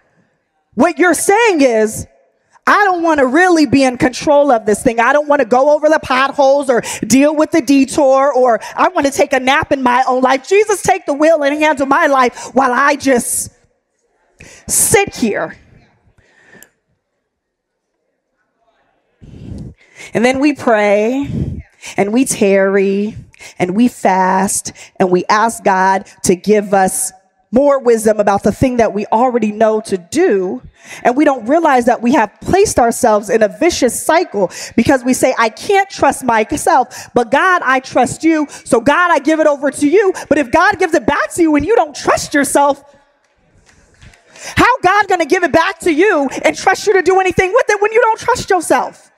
what 0.75 0.99
you're 0.99 1.15
saying 1.15 1.61
is, 1.61 2.07
I 2.67 2.85
don't 2.85 3.03
want 3.03 3.21
to 3.21 3.27
really 3.27 3.67
be 3.67 3.83
in 3.83 3.97
control 3.97 4.51
of 4.51 4.67
this 4.67 4.83
thing. 4.83 5.01
I 5.01 5.13
don't 5.13 5.27
want 5.27 5.41
to 5.41 5.47
go 5.47 5.75
over 5.75 5.89
the 5.89 6.01
potholes 6.01 6.69
or 6.69 6.83
deal 7.07 7.35
with 7.35 7.51
the 7.51 7.63
detour 7.63 8.33
or 8.35 8.61
I 8.77 8.89
want 8.89 9.07
to 9.07 9.13
take 9.13 9.33
a 9.33 9.41
nap 9.41 9.73
in 9.73 9.83
my 9.83 10.05
own 10.07 10.23
life. 10.23 10.47
Jesus, 10.47 10.83
take 10.83 11.07
the 11.07 11.15
wheel 11.15 11.43
and 11.43 11.59
handle 11.63 11.87
my 11.87 12.09
life 12.09 12.51
while 12.53 12.73
I 12.73 12.97
just 12.97 13.53
sit 14.67 15.17
here. 15.17 15.57
And 20.15 20.25
then 20.25 20.41
we 20.41 20.55
pray 20.55 21.63
and 21.97 22.13
we 22.13 22.25
tarry 22.25 23.17
and 23.59 23.77
we 23.77 23.89
fast 23.89 24.73
and 24.97 25.11
we 25.11 25.25
ask 25.29 25.63
God 25.65 26.07
to 26.25 26.35
give 26.35 26.75
us 26.75 27.13
more 27.51 27.81
wisdom 27.81 28.21
about 28.21 28.43
the 28.43 28.53
thing 28.53 28.77
that 28.77 28.93
we 28.93 29.07
already 29.07 29.53
know 29.53 29.81
to 29.81 29.97
do. 29.97 30.63
And 31.03 31.17
we 31.17 31.25
don't 31.25 31.47
realize 31.47 31.87
that 31.87 32.03
we 32.03 32.13
have 32.13 32.31
placed 32.41 32.79
ourselves 32.79 33.31
in 33.31 33.43
a 33.43 33.49
vicious 33.49 34.05
cycle 34.05 34.51
because 34.77 35.03
we 35.03 35.15
say, 35.15 35.35
I 35.39 35.49
can't 35.49 35.89
trust 35.89 36.25
myself, 36.25 37.11
but 37.15 37.31
God, 37.31 37.63
I 37.65 37.81
trust 37.81 38.23
you. 38.23 38.47
So 38.65 38.81
God, 38.81 39.11
I 39.11 39.19
give 39.19 39.41
it 39.41 39.47
over 39.47 39.71
to 39.71 39.89
you. 39.89 40.13
But 40.29 40.39
if 40.39 40.51
God 40.51 40.79
gives 40.79 40.95
it 40.95 41.07
back 41.07 41.33
to 41.35 41.43
you 41.43 41.57
and 41.57 41.65
you 41.65 41.75
don't 41.75 41.97
trust 41.97 42.35
yourself, 42.35 42.83
how 44.57 44.79
God 44.83 45.09
gonna 45.09 45.27
give 45.27 45.43
it 45.43 45.53
back 45.53 45.79
to 45.81 45.93
you 45.93 46.29
and 46.45 46.57
trust 46.57 46.87
you 46.87 46.93
to 46.95 47.03
do 47.03 47.19
anything 47.19 47.53
with 47.53 47.69
it 47.69 47.81
when 47.83 47.93
you 47.93 48.01
don't 48.01 48.21
trust 48.21 48.51
yourself? 48.51 49.11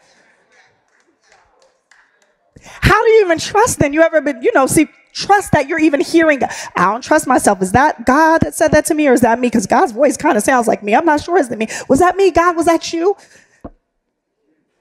How 2.63 3.03
do 3.03 3.11
you 3.11 3.25
even 3.25 3.39
trust 3.39 3.79
then? 3.79 3.93
You 3.93 4.03
ever 4.03 4.21
been, 4.21 4.43
you 4.43 4.53
know, 4.55 4.67
see, 4.67 4.89
trust 5.13 5.53
that 5.53 5.69
you're 5.69 5.81
even 5.81 6.01
hearing. 6.01 6.41
I 6.77 6.85
don't 6.85 7.03
trust 7.03 7.27
myself. 7.27 7.63
Is 7.63 7.73
that 7.73 8.07
God 8.07 8.39
that 8.43 8.55
said 8.55 8.73
that 8.73 8.85
to 8.87 8.95
me 8.95 9.09
or 9.09 9.13
is 9.13 9.21
that 9.23 9.39
me? 9.39 9.49
Because 9.49 9.67
God's 9.67 9.93
voice 9.93 10.17
kind 10.17 10.37
of 10.37 10.43
sounds 10.43 10.69
like 10.69 10.83
me. 10.83 10.95
I'm 10.95 11.05
not 11.05 11.21
sure. 11.21 11.39
Is 11.39 11.49
that 11.49 11.59
me? 11.59 11.69
Was 11.89 11.99
that 12.01 12.17
me, 12.17 12.31
God? 12.31 12.57
Was 12.57 12.67
that 12.67 12.93
you? 12.93 13.17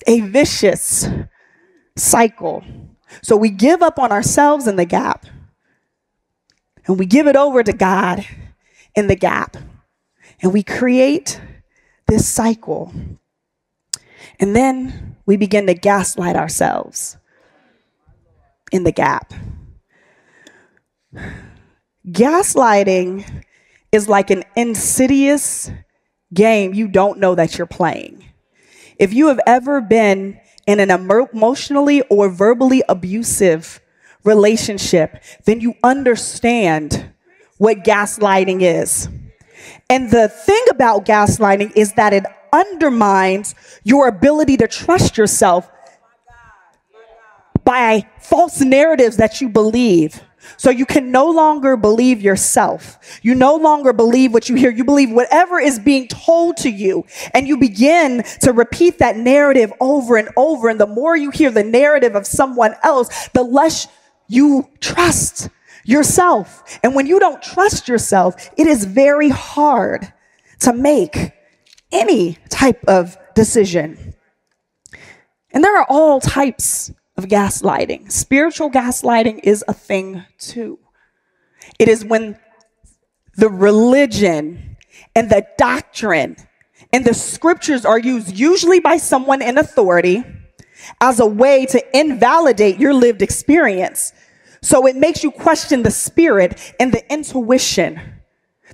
A 0.07 0.21
vicious 0.21 1.07
cycle. 1.95 2.63
So 3.21 3.35
we 3.35 3.49
give 3.49 3.81
up 3.81 3.99
on 3.99 4.11
ourselves 4.11 4.67
in 4.67 4.75
the 4.75 4.85
gap 4.85 5.25
and 6.85 6.97
we 6.97 7.05
give 7.05 7.27
it 7.27 7.35
over 7.35 7.63
to 7.63 7.73
God 7.73 8.25
in 8.95 9.07
the 9.07 9.15
gap. 9.15 9.57
And 10.41 10.53
we 10.53 10.63
create 10.63 11.39
this 12.07 12.27
cycle. 12.27 12.93
And 14.39 14.55
then 14.55 15.17
we 15.25 15.37
begin 15.37 15.67
to 15.67 15.73
gaslight 15.73 16.35
ourselves 16.35 17.18
in 18.71 18.83
the 18.83 18.91
gap. 18.91 19.33
Gaslighting 22.07 23.43
is 23.91 24.07
like 24.07 24.29
an 24.29 24.43
insidious 24.55 25.71
game 26.33 26.73
you 26.73 26.87
don't 26.87 27.19
know 27.19 27.35
that 27.35 27.57
you're 27.57 27.67
playing. 27.67 28.23
If 28.97 29.13
you 29.13 29.27
have 29.27 29.39
ever 29.47 29.81
been 29.81 30.39
in 30.67 30.79
an 30.79 30.91
emotionally 30.91 32.01
or 32.03 32.29
verbally 32.29 32.83
abusive 32.87 33.81
relationship, 34.23 35.23
then 35.45 35.61
you 35.61 35.73
understand 35.83 37.11
what 37.57 37.83
gaslighting 37.83 38.61
is. 38.61 39.09
And 39.89 40.11
the 40.11 40.27
thing 40.27 40.63
about 40.69 41.05
gaslighting 41.05 41.71
is 41.75 41.93
that 41.93 42.13
it 42.13 42.25
undermines 42.53 43.55
your 43.83 44.07
ability 44.07 44.57
to 44.57 44.67
trust 44.67 45.17
yourself 45.17 45.69
by 47.69 48.03
false 48.19 48.61
narratives 48.61 49.17
that 49.17 49.41
you 49.41 49.47
believe. 49.47 50.23
So 50.57 50.71
you 50.71 50.87
can 50.87 51.11
no 51.11 51.29
longer 51.29 51.77
believe 51.77 52.19
yourself. 52.19 52.97
You 53.21 53.35
no 53.35 53.55
longer 53.57 53.93
believe 53.93 54.33
what 54.33 54.49
you 54.49 54.55
hear. 54.55 54.71
You 54.71 54.83
believe 54.83 55.11
whatever 55.11 55.59
is 55.59 55.77
being 55.77 56.07
told 56.07 56.57
to 56.57 56.69
you. 56.71 57.05
And 57.31 57.47
you 57.47 57.57
begin 57.57 58.23
to 58.41 58.53
repeat 58.53 58.97
that 58.97 59.17
narrative 59.17 59.71
over 59.79 60.17
and 60.17 60.29
over. 60.35 60.67
And 60.67 60.79
the 60.79 60.87
more 60.87 61.15
you 61.15 61.29
hear 61.29 61.51
the 61.51 61.63
narrative 61.63 62.15
of 62.15 62.25
someone 62.25 62.73
else, 62.81 63.27
the 63.35 63.43
less 63.43 63.87
you 64.27 64.67
trust 64.79 65.49
yourself. 65.85 66.63
And 66.81 66.95
when 66.95 67.05
you 67.05 67.19
don't 67.19 67.43
trust 67.43 67.87
yourself, 67.87 68.49
it 68.57 68.65
is 68.65 68.83
very 68.83 69.29
hard 69.29 70.11
to 70.61 70.73
make 70.73 71.33
any 71.91 72.39
type 72.49 72.83
of 72.87 73.15
decision. 73.35 74.15
And 75.51 75.63
there 75.63 75.77
are 75.77 75.85
all 75.87 76.19
types 76.19 76.91
of 77.19 77.25
gaslighting. 77.25 78.09
Spiritual 78.09 78.71
gaslighting 78.71 79.41
is 79.43 79.63
a 79.67 79.73
thing 79.73 80.23
too. 80.37 80.79
It 81.77 81.89
is 81.89 82.05
when 82.05 82.39
the 83.35 83.49
religion 83.49 84.77
and 85.13 85.29
the 85.29 85.45
doctrine 85.57 86.37
and 86.93 87.03
the 87.03 87.13
scriptures 87.13 87.85
are 87.85 87.99
used 87.99 88.37
usually 88.37 88.79
by 88.79 88.95
someone 88.95 89.41
in 89.41 89.57
authority 89.57 90.23
as 91.01 91.19
a 91.19 91.25
way 91.25 91.65
to 91.65 91.97
invalidate 91.97 92.79
your 92.79 92.93
lived 92.93 93.21
experience. 93.21 94.13
So 94.61 94.87
it 94.87 94.95
makes 94.95 95.21
you 95.21 95.29
question 95.29 95.83
the 95.83 95.91
spirit 95.91 96.73
and 96.79 96.93
the 96.93 97.03
intuition 97.11 97.99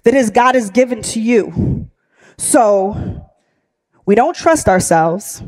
that 0.04 0.14
is 0.14 0.30
God 0.30 0.54
has 0.54 0.70
given 0.70 1.02
to 1.02 1.20
you. 1.20 1.90
So 2.38 3.26
we 4.06 4.14
don't 4.14 4.36
trust 4.36 4.70
ourselves. 4.70 5.42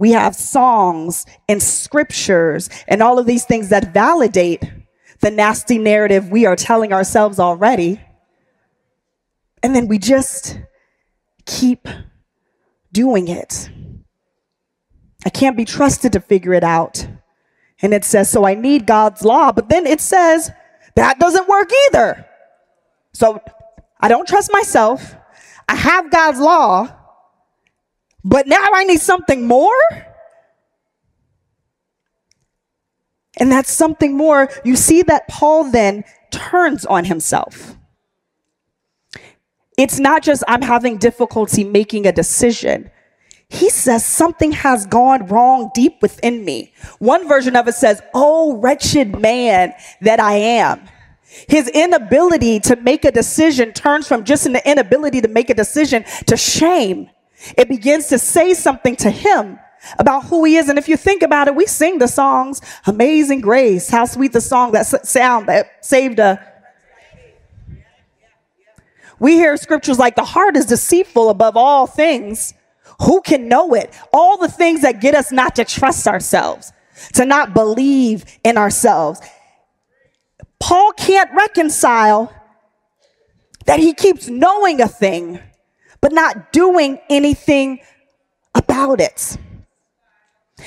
We 0.00 0.12
have 0.12 0.34
songs 0.34 1.26
and 1.46 1.62
scriptures 1.62 2.70
and 2.88 3.02
all 3.02 3.18
of 3.18 3.26
these 3.26 3.44
things 3.44 3.68
that 3.68 3.92
validate 3.92 4.64
the 5.20 5.30
nasty 5.30 5.76
narrative 5.76 6.30
we 6.30 6.46
are 6.46 6.56
telling 6.56 6.94
ourselves 6.94 7.38
already. 7.38 8.00
And 9.62 9.76
then 9.76 9.88
we 9.88 9.98
just 9.98 10.58
keep 11.44 11.86
doing 12.90 13.28
it. 13.28 13.70
I 15.26 15.28
can't 15.28 15.56
be 15.56 15.66
trusted 15.66 16.14
to 16.14 16.20
figure 16.20 16.54
it 16.54 16.64
out. 16.64 17.06
And 17.82 17.92
it 17.92 18.04
says, 18.04 18.30
so 18.30 18.46
I 18.46 18.54
need 18.54 18.86
God's 18.86 19.22
law. 19.22 19.52
But 19.52 19.68
then 19.68 19.86
it 19.86 20.00
says, 20.00 20.50
that 20.96 21.18
doesn't 21.18 21.46
work 21.46 21.70
either. 21.88 22.26
So 23.12 23.42
I 24.00 24.08
don't 24.08 24.26
trust 24.26 24.50
myself. 24.50 25.14
I 25.68 25.74
have 25.74 26.10
God's 26.10 26.40
law. 26.40 26.88
But 28.24 28.46
now 28.46 28.64
I 28.74 28.84
need 28.84 29.00
something 29.00 29.46
more? 29.46 29.80
And 33.38 33.50
that's 33.50 33.70
something 33.70 34.16
more. 34.16 34.50
You 34.64 34.76
see 34.76 35.02
that 35.02 35.28
Paul 35.28 35.70
then 35.70 36.04
turns 36.30 36.84
on 36.84 37.04
himself. 37.04 37.76
It's 39.78 39.98
not 39.98 40.22
just 40.22 40.44
I'm 40.46 40.62
having 40.62 40.98
difficulty 40.98 41.64
making 41.64 42.06
a 42.06 42.12
decision. 42.12 42.90
He 43.48 43.70
says 43.70 44.04
something 44.04 44.52
has 44.52 44.86
gone 44.86 45.26
wrong 45.26 45.70
deep 45.74 46.02
within 46.02 46.44
me. 46.44 46.72
One 46.98 47.26
version 47.26 47.56
of 47.56 47.66
it 47.66 47.74
says, 47.74 48.00
Oh, 48.14 48.58
wretched 48.58 49.18
man 49.18 49.72
that 50.02 50.20
I 50.20 50.34
am. 50.34 50.86
His 51.48 51.68
inability 51.68 52.60
to 52.60 52.76
make 52.76 53.04
a 53.04 53.10
decision 53.10 53.72
turns 53.72 54.06
from 54.06 54.24
just 54.24 54.46
an 54.46 54.56
inability 54.64 55.20
to 55.22 55.28
make 55.28 55.48
a 55.48 55.54
decision 55.54 56.04
to 56.26 56.36
shame. 56.36 57.08
It 57.56 57.68
begins 57.68 58.08
to 58.08 58.18
say 58.18 58.54
something 58.54 58.96
to 58.96 59.10
him 59.10 59.58
about 59.98 60.26
who 60.26 60.44
he 60.44 60.56
is. 60.56 60.68
And 60.68 60.78
if 60.78 60.88
you 60.88 60.96
think 60.96 61.22
about 61.22 61.48
it, 61.48 61.54
we 61.54 61.66
sing 61.66 61.98
the 61.98 62.08
songs, 62.08 62.60
Amazing 62.86 63.40
Grace, 63.40 63.88
how 63.88 64.04
sweet 64.04 64.32
the 64.32 64.40
song 64.40 64.72
that 64.72 64.84
sound 65.06 65.48
that 65.48 65.84
saved 65.84 66.18
a. 66.18 66.44
We 69.18 69.34
hear 69.34 69.56
scriptures 69.56 69.98
like 69.98 70.16
the 70.16 70.24
heart 70.24 70.56
is 70.56 70.66
deceitful 70.66 71.28
above 71.28 71.56
all 71.56 71.86
things. 71.86 72.54
Who 73.02 73.20
can 73.20 73.48
know 73.48 73.74
it? 73.74 73.92
All 74.12 74.38
the 74.38 74.48
things 74.48 74.82
that 74.82 75.00
get 75.00 75.14
us 75.14 75.32
not 75.32 75.56
to 75.56 75.64
trust 75.64 76.06
ourselves, 76.06 76.72
to 77.14 77.24
not 77.24 77.54
believe 77.54 78.24
in 78.44 78.56
ourselves. 78.56 79.20
Paul 80.58 80.92
can't 80.92 81.30
reconcile 81.34 82.32
that 83.66 83.80
he 83.80 83.94
keeps 83.94 84.28
knowing 84.28 84.80
a 84.80 84.88
thing 84.88 85.40
but 86.00 86.12
not 86.12 86.52
doing 86.52 86.98
anything 87.08 87.80
about 88.54 89.00
it. 89.00 89.36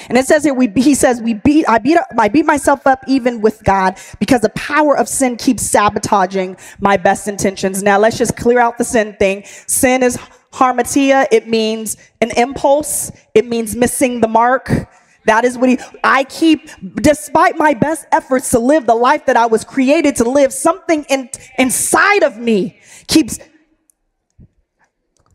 And 0.10 0.18
it 0.18 0.26
says 0.26 0.44
here, 0.44 0.54
we, 0.54 0.68
he 0.76 0.96
says, 0.96 1.22
we 1.22 1.34
beat, 1.36 1.68
I 1.70 1.78
beat, 1.78 1.98
I 2.18 2.28
beat 2.28 2.46
myself 2.46 2.88
up 2.88 3.04
even 3.08 3.42
with 3.42 3.64
God 3.64 3.98
because 4.20 4.42
the 4.42 4.50
power 4.50 4.98
of 4.98 5.08
sin 5.08 5.38
keeps 5.38 5.64
sabotaging 5.64 6.58
my 6.80 6.98
best 6.98 7.28
intentions. 7.28 7.84
Now 7.84 8.00
let's 8.00 8.18
just 8.18 8.36
clear 8.36 8.60
out 8.60 8.78
the 8.78 8.84
sin 8.84 9.16
thing. 9.20 9.44
Sin 9.68 10.04
is 10.04 10.18
hamartia, 10.52 11.28
It 11.32 11.48
means 11.48 11.98
an 12.22 12.32
impulse. 12.32 13.12
It 13.34 13.48
means 13.48 13.76
missing 13.76 14.22
the 14.22 14.28
mark. 14.28 14.72
That 15.26 15.46
is 15.46 15.58
what 15.58 15.70
he, 15.70 15.80
I 16.04 16.26
keep, 16.26 16.70
despite 16.96 17.58
my 17.58 17.74
best 17.74 18.06
efforts 18.12 18.50
to 18.52 18.60
live 18.60 18.86
the 18.86 18.96
life 18.96 19.26
that 19.28 19.38
I 19.38 19.46
was 19.46 19.64
created 19.64 20.18
to 20.18 20.30
live, 20.30 20.52
something 20.52 21.06
in, 21.10 21.30
inside 21.58 22.24
of 22.24 22.38
me 22.38 22.80
keeps 23.08 23.40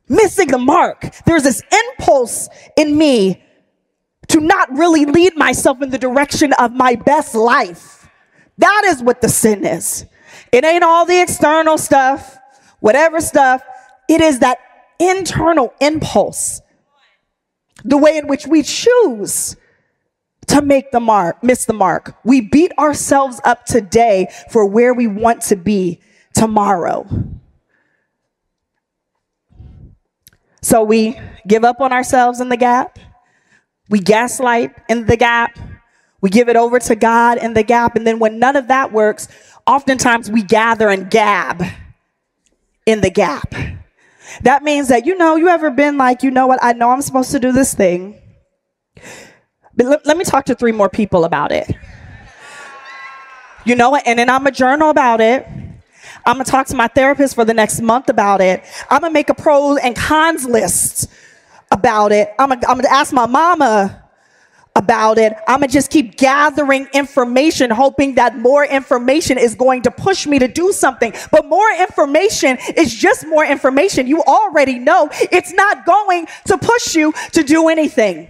missing 0.08 0.48
the 0.48 0.58
mark. 0.58 1.14
There's 1.24 1.42
this 1.42 1.62
impulse 1.72 2.48
in 2.76 2.96
me 2.96 3.42
to 4.28 4.40
not 4.40 4.70
really 4.72 5.04
lead 5.04 5.36
myself 5.36 5.82
in 5.82 5.90
the 5.90 5.98
direction 5.98 6.52
of 6.54 6.72
my 6.72 6.94
best 6.94 7.34
life. 7.34 8.08
That 8.58 8.82
is 8.86 9.02
what 9.02 9.20
the 9.20 9.28
sin 9.28 9.64
is. 9.64 10.04
It 10.52 10.64
ain't 10.64 10.84
all 10.84 11.06
the 11.06 11.20
external 11.20 11.78
stuff, 11.78 12.38
whatever 12.80 13.20
stuff. 13.20 13.62
It 14.08 14.20
is 14.20 14.40
that 14.40 14.58
internal 14.98 15.72
impulse 15.80 16.60
the 17.84 17.96
way 17.96 18.16
in 18.16 18.26
which 18.26 18.46
we 18.46 18.62
choose 18.62 19.56
to 20.48 20.62
make 20.62 20.90
the 20.90 21.00
mark, 21.00 21.42
miss 21.44 21.66
the 21.66 21.72
mark. 21.72 22.16
We 22.24 22.40
beat 22.40 22.72
ourselves 22.78 23.40
up 23.44 23.64
today 23.66 24.28
for 24.50 24.66
where 24.66 24.94
we 24.94 25.06
want 25.06 25.42
to 25.42 25.56
be 25.56 26.00
tomorrow. 26.34 27.06
So 30.68 30.82
we 30.82 31.18
give 31.46 31.64
up 31.64 31.80
on 31.80 31.94
ourselves 31.94 32.42
in 32.42 32.50
the 32.50 32.56
gap. 32.58 32.98
We 33.88 34.00
gaslight 34.00 34.74
in 34.90 35.06
the 35.06 35.16
gap. 35.16 35.58
We 36.20 36.28
give 36.28 36.50
it 36.50 36.56
over 36.56 36.78
to 36.78 36.94
God 36.94 37.38
in 37.38 37.54
the 37.54 37.62
gap. 37.62 37.96
And 37.96 38.06
then 38.06 38.18
when 38.18 38.38
none 38.38 38.54
of 38.54 38.68
that 38.68 38.92
works, 38.92 39.28
oftentimes 39.66 40.30
we 40.30 40.42
gather 40.42 40.90
and 40.90 41.10
gab 41.10 41.62
in 42.84 43.00
the 43.00 43.08
gap. 43.08 43.54
That 44.42 44.62
means 44.62 44.88
that, 44.88 45.06
you 45.06 45.16
know, 45.16 45.36
you 45.36 45.48
ever 45.48 45.70
been 45.70 45.96
like, 45.96 46.22
you 46.22 46.30
know 46.30 46.46
what, 46.46 46.58
I 46.62 46.74
know 46.74 46.90
I'm 46.90 47.00
supposed 47.00 47.30
to 47.30 47.40
do 47.40 47.50
this 47.50 47.72
thing. 47.72 48.20
But 49.74 49.86
let, 49.86 50.04
let 50.04 50.18
me 50.18 50.24
talk 50.24 50.44
to 50.44 50.54
three 50.54 50.72
more 50.72 50.90
people 50.90 51.24
about 51.24 51.50
it. 51.50 51.74
You 53.64 53.74
know 53.74 53.88
what? 53.88 54.06
And 54.06 54.18
then 54.18 54.28
I'm 54.28 54.46
a 54.46 54.50
journal 54.50 54.90
about 54.90 55.22
it. 55.22 55.46
I'm 56.26 56.34
gonna 56.34 56.44
talk 56.44 56.66
to 56.68 56.76
my 56.76 56.88
therapist 56.88 57.34
for 57.34 57.44
the 57.44 57.54
next 57.54 57.80
month 57.80 58.08
about 58.08 58.40
it. 58.40 58.64
I'm 58.90 59.00
gonna 59.00 59.12
make 59.12 59.30
a 59.30 59.34
pros 59.34 59.78
and 59.82 59.96
cons 59.96 60.46
list 60.46 61.10
about 61.70 62.12
it. 62.12 62.32
I'm 62.38 62.48
gonna, 62.50 62.62
I'm 62.68 62.76
gonna 62.78 62.94
ask 62.94 63.12
my 63.12 63.26
mama 63.26 64.04
about 64.76 65.18
it. 65.18 65.34
I'm 65.48 65.60
gonna 65.60 65.68
just 65.68 65.90
keep 65.90 66.16
gathering 66.16 66.88
information, 66.94 67.70
hoping 67.70 68.14
that 68.16 68.38
more 68.38 68.64
information 68.64 69.38
is 69.38 69.54
going 69.54 69.82
to 69.82 69.90
push 69.90 70.26
me 70.26 70.38
to 70.38 70.48
do 70.48 70.72
something. 70.72 71.12
But 71.32 71.46
more 71.46 71.70
information 71.80 72.58
is 72.76 72.94
just 72.94 73.26
more 73.26 73.44
information. 73.44 74.06
You 74.06 74.22
already 74.22 74.78
know 74.78 75.08
it's 75.12 75.52
not 75.52 75.84
going 75.84 76.26
to 76.46 76.58
push 76.58 76.94
you 76.94 77.12
to 77.32 77.42
do 77.42 77.68
anything. 77.68 78.28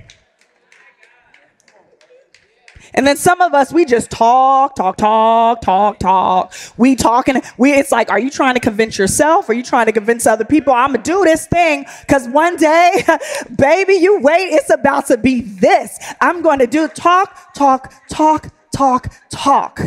And 2.94 3.06
then 3.06 3.16
some 3.16 3.40
of 3.40 3.54
us, 3.54 3.72
we 3.72 3.84
just 3.84 4.10
talk, 4.10 4.74
talk, 4.74 4.96
talk, 4.96 5.60
talk, 5.60 5.98
talk. 5.98 6.54
We 6.76 6.96
talking, 6.96 7.42
we, 7.56 7.72
it's 7.72 7.92
like, 7.92 8.10
are 8.10 8.18
you 8.18 8.30
trying 8.30 8.54
to 8.54 8.60
convince 8.60 8.98
yourself? 8.98 9.48
Are 9.48 9.54
you 9.54 9.62
trying 9.62 9.86
to 9.86 9.92
convince 9.92 10.26
other 10.26 10.44
people? 10.44 10.72
I'm 10.72 10.92
gonna 10.92 11.02
do 11.02 11.24
this 11.24 11.46
thing 11.46 11.86
because 12.00 12.28
one 12.28 12.56
day, 12.56 13.04
baby, 13.56 13.94
you 13.94 14.20
wait, 14.20 14.48
it's 14.52 14.70
about 14.70 15.06
to 15.06 15.16
be 15.16 15.42
this. 15.42 15.98
I'm 16.20 16.42
going 16.42 16.58
to 16.60 16.66
do 16.66 16.88
talk, 16.88 17.54
talk, 17.54 17.92
talk, 18.08 18.48
talk, 18.72 19.12
talk. 19.30 19.80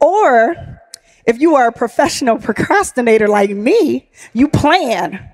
Or 0.00 0.80
if 1.26 1.40
you 1.40 1.56
are 1.56 1.68
a 1.68 1.72
professional 1.72 2.38
procrastinator 2.40 3.28
like 3.28 3.50
me, 3.50 4.08
you 4.32 4.48
plan. 4.48 5.30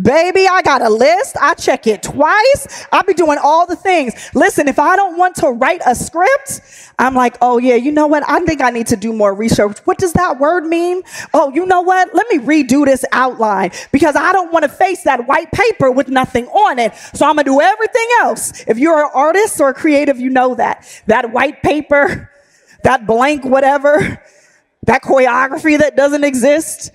Baby, 0.00 0.46
I 0.48 0.62
got 0.62 0.82
a 0.82 0.88
list. 0.88 1.36
I 1.40 1.54
check 1.54 1.86
it 1.86 2.02
twice. 2.02 2.86
I'll 2.90 3.04
be 3.04 3.14
doing 3.14 3.38
all 3.42 3.66
the 3.66 3.76
things. 3.76 4.14
Listen, 4.34 4.66
if 4.66 4.78
I 4.78 4.96
don't 4.96 5.16
want 5.16 5.36
to 5.36 5.50
write 5.50 5.82
a 5.86 5.94
script, 5.94 6.60
I'm 6.98 7.14
like, 7.14 7.36
oh 7.40 7.58
yeah, 7.58 7.76
you 7.76 7.92
know 7.92 8.06
what? 8.06 8.28
I 8.28 8.40
think 8.40 8.60
I 8.60 8.70
need 8.70 8.88
to 8.88 8.96
do 8.96 9.12
more 9.12 9.32
research. 9.34 9.78
What 9.80 9.98
does 9.98 10.12
that 10.14 10.40
word 10.40 10.66
mean? 10.66 11.02
Oh, 11.32 11.52
you 11.54 11.64
know 11.66 11.80
what? 11.82 12.12
Let 12.12 12.26
me 12.28 12.38
redo 12.38 12.84
this 12.84 13.04
outline 13.12 13.70
because 13.92 14.16
I 14.16 14.32
don't 14.32 14.52
want 14.52 14.64
to 14.64 14.68
face 14.68 15.04
that 15.04 15.28
white 15.28 15.52
paper 15.52 15.90
with 15.90 16.08
nothing 16.08 16.46
on 16.48 16.78
it. 16.80 16.94
So 17.14 17.26
I'm 17.26 17.36
gonna 17.36 17.44
do 17.44 17.60
everything 17.60 18.08
else. 18.22 18.64
If 18.66 18.78
you're 18.78 19.04
an 19.04 19.10
artist 19.14 19.60
or 19.60 19.70
a 19.70 19.74
creative, 19.74 20.18
you 20.18 20.30
know 20.30 20.56
that. 20.56 20.86
That 21.06 21.32
white 21.32 21.62
paper, 21.62 22.30
that 22.82 23.06
blank 23.06 23.44
whatever, 23.44 24.22
that 24.86 25.02
choreography 25.02 25.78
that 25.78 25.96
doesn't 25.96 26.24
exist 26.24 26.90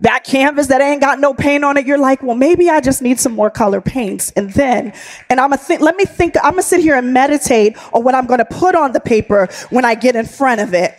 that 0.00 0.24
canvas 0.24 0.68
that 0.68 0.80
ain't 0.80 1.00
got 1.00 1.20
no 1.20 1.34
paint 1.34 1.64
on 1.64 1.76
it, 1.76 1.86
you're 1.86 1.98
like, 1.98 2.22
well, 2.22 2.36
maybe 2.36 2.70
I 2.70 2.80
just 2.80 3.02
need 3.02 3.20
some 3.20 3.32
more 3.32 3.50
color 3.50 3.80
paints. 3.80 4.30
And 4.30 4.50
then, 4.52 4.94
and 5.28 5.38
I'm 5.40 5.50
gonna 5.50 5.58
think, 5.58 5.80
let 5.82 5.96
me 5.96 6.04
think, 6.04 6.36
I'm 6.42 6.52
gonna 6.52 6.62
sit 6.62 6.80
here 6.80 6.96
and 6.96 7.12
meditate 7.12 7.76
on 7.92 8.02
what 8.02 8.14
I'm 8.14 8.26
gonna 8.26 8.46
put 8.46 8.74
on 8.74 8.92
the 8.92 9.00
paper 9.00 9.48
when 9.68 9.84
I 9.84 9.94
get 9.94 10.16
in 10.16 10.24
front 10.24 10.60
of 10.60 10.72
it. 10.72 10.94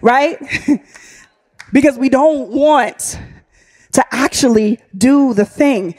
Right? 0.00 0.38
because 1.72 1.98
we 1.98 2.08
don't 2.08 2.50
want 2.50 3.18
to 3.92 4.04
actually 4.12 4.80
do 4.96 5.34
the 5.34 5.44
thing. 5.44 5.96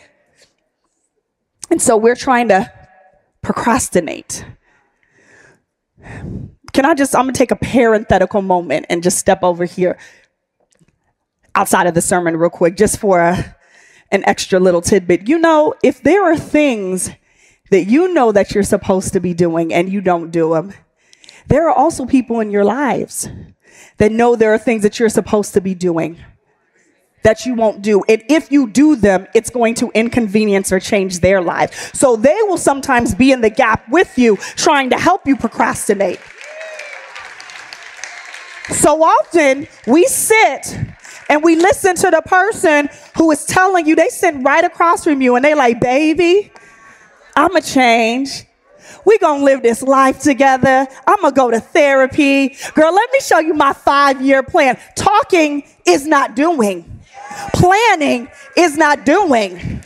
And 1.70 1.82
so 1.82 1.98
we're 1.98 2.16
trying 2.16 2.48
to 2.50 2.72
procrastinate. 3.42 4.46
Can 6.72 6.86
I 6.86 6.94
just, 6.94 7.14
I'm 7.16 7.24
gonna 7.24 7.34
take 7.34 7.52
a 7.52 7.58
parenthetical 7.58 8.42
moment 8.42 8.86
and 8.90 9.04
just 9.04 9.18
step 9.18 9.44
over 9.44 9.66
here 9.66 9.98
outside 11.56 11.88
of 11.88 11.94
the 11.94 12.02
sermon 12.02 12.38
real 12.38 12.50
quick, 12.50 12.78
just 12.78 13.00
for 13.00 13.20
a, 13.20 13.56
an 14.12 14.24
extra 14.26 14.60
little 14.60 14.82
tidbit. 14.82 15.28
You 15.28 15.40
know, 15.40 15.74
if 15.84 16.02
there 16.02 16.24
are 16.24 16.38
things 16.38 17.10
that 17.72 17.86
you 17.86 18.14
know 18.14 18.32
that 18.32 18.54
you're 18.54 18.64
supposed 18.64 19.14
to 19.14 19.20
be 19.20 19.34
doing 19.34 19.74
and 19.74 19.92
you 19.92 20.02
don't 20.02 20.32
do 20.32 20.54
them, 20.54 20.74
there 21.48 21.68
are 21.68 21.74
also 21.74 22.06
people 22.06 22.40
in 22.40 22.52
your 22.52 22.66
lives 22.66 23.28
that 23.98 24.12
know 24.12 24.36
there 24.36 24.54
are 24.54 24.58
things 24.58 24.84
that 24.84 25.00
you're 25.00 25.10
supposed 25.10 25.54
to 25.54 25.62
be 25.62 25.74
doing 25.74 26.18
that 27.24 27.46
you 27.46 27.56
won't 27.56 27.82
do. 27.82 28.04
And 28.08 28.24
if 28.30 28.52
you 28.52 28.70
do 28.70 28.96
them, 28.96 29.26
it's 29.34 29.50
going 29.50 29.74
to 29.76 29.90
inconvenience 29.96 30.72
or 30.72 30.80
change 30.80 31.22
their 31.22 31.42
life. 31.42 31.92
So 31.96 32.16
they 32.16 32.38
will 32.44 32.58
sometimes 32.58 33.16
be 33.16 33.32
in 33.32 33.42
the 33.42 33.50
gap 33.50 33.90
with 33.90 34.18
you, 34.18 34.38
trying 34.56 34.92
to 34.92 34.98
help 34.98 35.26
you 35.26 35.36
procrastinate. 35.36 36.20
So 38.70 39.04
often 39.04 39.68
we 39.88 40.06
sit 40.06 40.78
and 41.30 41.44
we 41.44 41.56
listen 41.56 41.96
to 41.96 42.12
the 42.12 42.22
person 42.22 42.90
who 43.18 43.32
is 43.32 43.46
telling 43.46 43.88
you 43.88 43.96
they 43.96 44.10
sit 44.10 44.36
right 44.40 44.64
across 44.64 45.04
from 45.04 45.22
you 45.22 45.36
and 45.36 45.44
they 45.44 45.56
like, 45.56 45.80
baby, 45.80 46.52
I'ma 47.36 47.60
change. 47.60 48.46
We 49.06 49.18
gonna 49.20 49.44
live 49.44 49.62
this 49.62 49.82
life 49.82 50.20
together. 50.20 50.88
I'm 51.08 51.22
gonna 51.22 51.36
go 51.36 51.52
to 51.52 51.60
therapy. 51.60 52.56
Girl, 52.74 52.94
let 52.94 53.12
me 53.12 53.20
show 53.20 53.40
you 53.40 53.54
my 53.54 53.74
five 53.74 54.22
year 54.22 54.44
plan. 54.44 54.78
Talking 54.96 55.64
is 55.86 56.08
not 56.08 56.36
doing. 56.36 57.02
Planning 57.54 58.30
is 58.56 58.78
not 58.78 59.06
doing. 59.06 59.82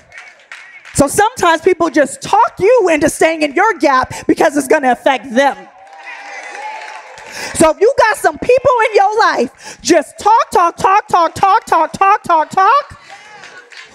So 0.93 1.07
sometimes 1.07 1.61
people 1.61 1.89
just 1.89 2.21
talk 2.21 2.55
you 2.59 2.89
into 2.91 3.09
staying 3.09 3.41
in 3.41 3.53
your 3.53 3.73
gap 3.75 4.13
because 4.27 4.57
it's 4.57 4.67
gonna 4.67 4.91
affect 4.91 5.33
them. 5.33 5.57
So 7.55 7.71
if 7.71 7.79
you 7.79 7.93
got 7.97 8.17
some 8.17 8.37
people 8.37 8.71
in 8.89 8.95
your 8.95 9.19
life 9.19 9.79
just 9.81 10.19
talk, 10.19 10.51
talk, 10.51 10.77
talk, 10.77 11.07
talk, 11.07 11.35
talk, 11.35 11.65
talk, 11.65 11.93
talk, 11.93 12.23
talk, 12.23 12.49
talk, 12.49 12.99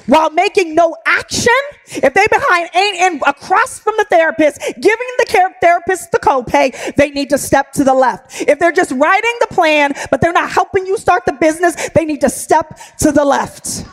while 0.07 0.31
making 0.31 0.75
no 0.75 0.97
action, 1.07 1.53
if 1.87 2.13
they 2.13 2.27
behind 2.31 2.69
ain't 2.75 2.97
in 2.97 3.21
across 3.27 3.79
from 3.79 3.95
the 3.97 4.05
therapist, 4.05 4.61
giving 4.81 5.09
the 5.19 5.27
care 5.27 5.55
therapist 5.61 6.13
the 6.13 6.19
copay, 6.19 6.95
they 6.97 7.11
need 7.11 7.31
to 7.31 7.39
step 7.39 7.73
to 7.73 7.85
the 7.85 7.95
left. 7.95 8.43
If 8.43 8.59
they're 8.59 8.73
just 8.73 8.93
writing 8.93 9.35
the 9.41 9.47
plan, 9.47 9.95
but 10.11 10.21
they're 10.21 10.33
not 10.33 10.51
helping 10.51 10.87
you 10.87 10.99
start 10.99 11.25
the 11.25 11.33
business, 11.33 11.89
they 11.91 12.05
need 12.05 12.21
to 12.21 12.29
step 12.29 12.79
to 12.99 13.13
the 13.13 13.25
left. 13.25 13.87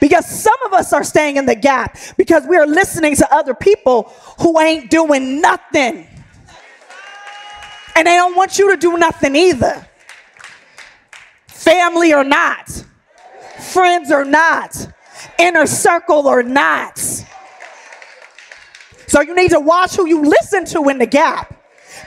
Because 0.00 0.26
some 0.26 0.60
of 0.64 0.72
us 0.72 0.92
are 0.92 1.04
staying 1.04 1.36
in 1.36 1.46
the 1.46 1.54
gap 1.54 1.98
because 2.16 2.46
we 2.46 2.56
are 2.56 2.66
listening 2.66 3.16
to 3.16 3.34
other 3.34 3.54
people 3.54 4.04
who 4.40 4.58
ain't 4.60 4.90
doing 4.90 5.40
nothing. 5.40 6.06
And 7.94 8.06
they 8.06 8.16
don't 8.16 8.36
want 8.36 8.58
you 8.58 8.70
to 8.70 8.76
do 8.76 8.96
nothing 8.96 9.36
either. 9.36 9.86
Family 11.46 12.12
or 12.12 12.24
not, 12.24 12.68
friends 13.60 14.10
or 14.10 14.24
not, 14.24 14.76
inner 15.38 15.66
circle 15.66 16.26
or 16.26 16.42
not. 16.42 16.98
So 19.06 19.20
you 19.20 19.34
need 19.34 19.50
to 19.50 19.60
watch 19.60 19.94
who 19.94 20.06
you 20.06 20.22
listen 20.22 20.64
to 20.66 20.88
in 20.88 20.98
the 20.98 21.06
gap 21.06 21.54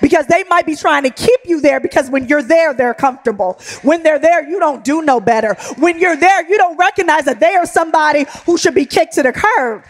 because 0.01 0.25
they 0.27 0.43
might 0.45 0.65
be 0.65 0.75
trying 0.75 1.03
to 1.03 1.09
keep 1.09 1.39
you 1.45 1.61
there 1.61 1.79
because 1.79 2.09
when 2.09 2.27
you're 2.27 2.41
there, 2.41 2.73
they're 2.73 2.93
comfortable. 2.93 3.59
When 3.81 4.03
they're 4.03 4.19
there, 4.19 4.47
you 4.47 4.59
don't 4.59 4.83
do 4.83 5.01
no 5.01 5.19
better. 5.19 5.53
When 5.77 5.99
you're 5.99 6.15
there, 6.15 6.49
you 6.49 6.57
don't 6.57 6.77
recognize 6.77 7.25
that 7.25 7.39
they 7.39 7.55
are 7.55 7.65
somebody 7.65 8.25
who 8.45 8.57
should 8.57 8.75
be 8.75 8.85
kicked 8.85 9.13
to 9.13 9.23
the 9.23 9.31
curb. 9.31 9.83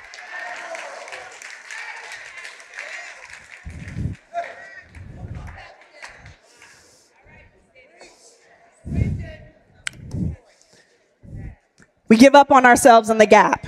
We 12.08 12.18
give 12.18 12.36
up 12.36 12.52
on 12.52 12.66
ourselves 12.66 13.10
in 13.10 13.18
the 13.18 13.26
gap. 13.26 13.66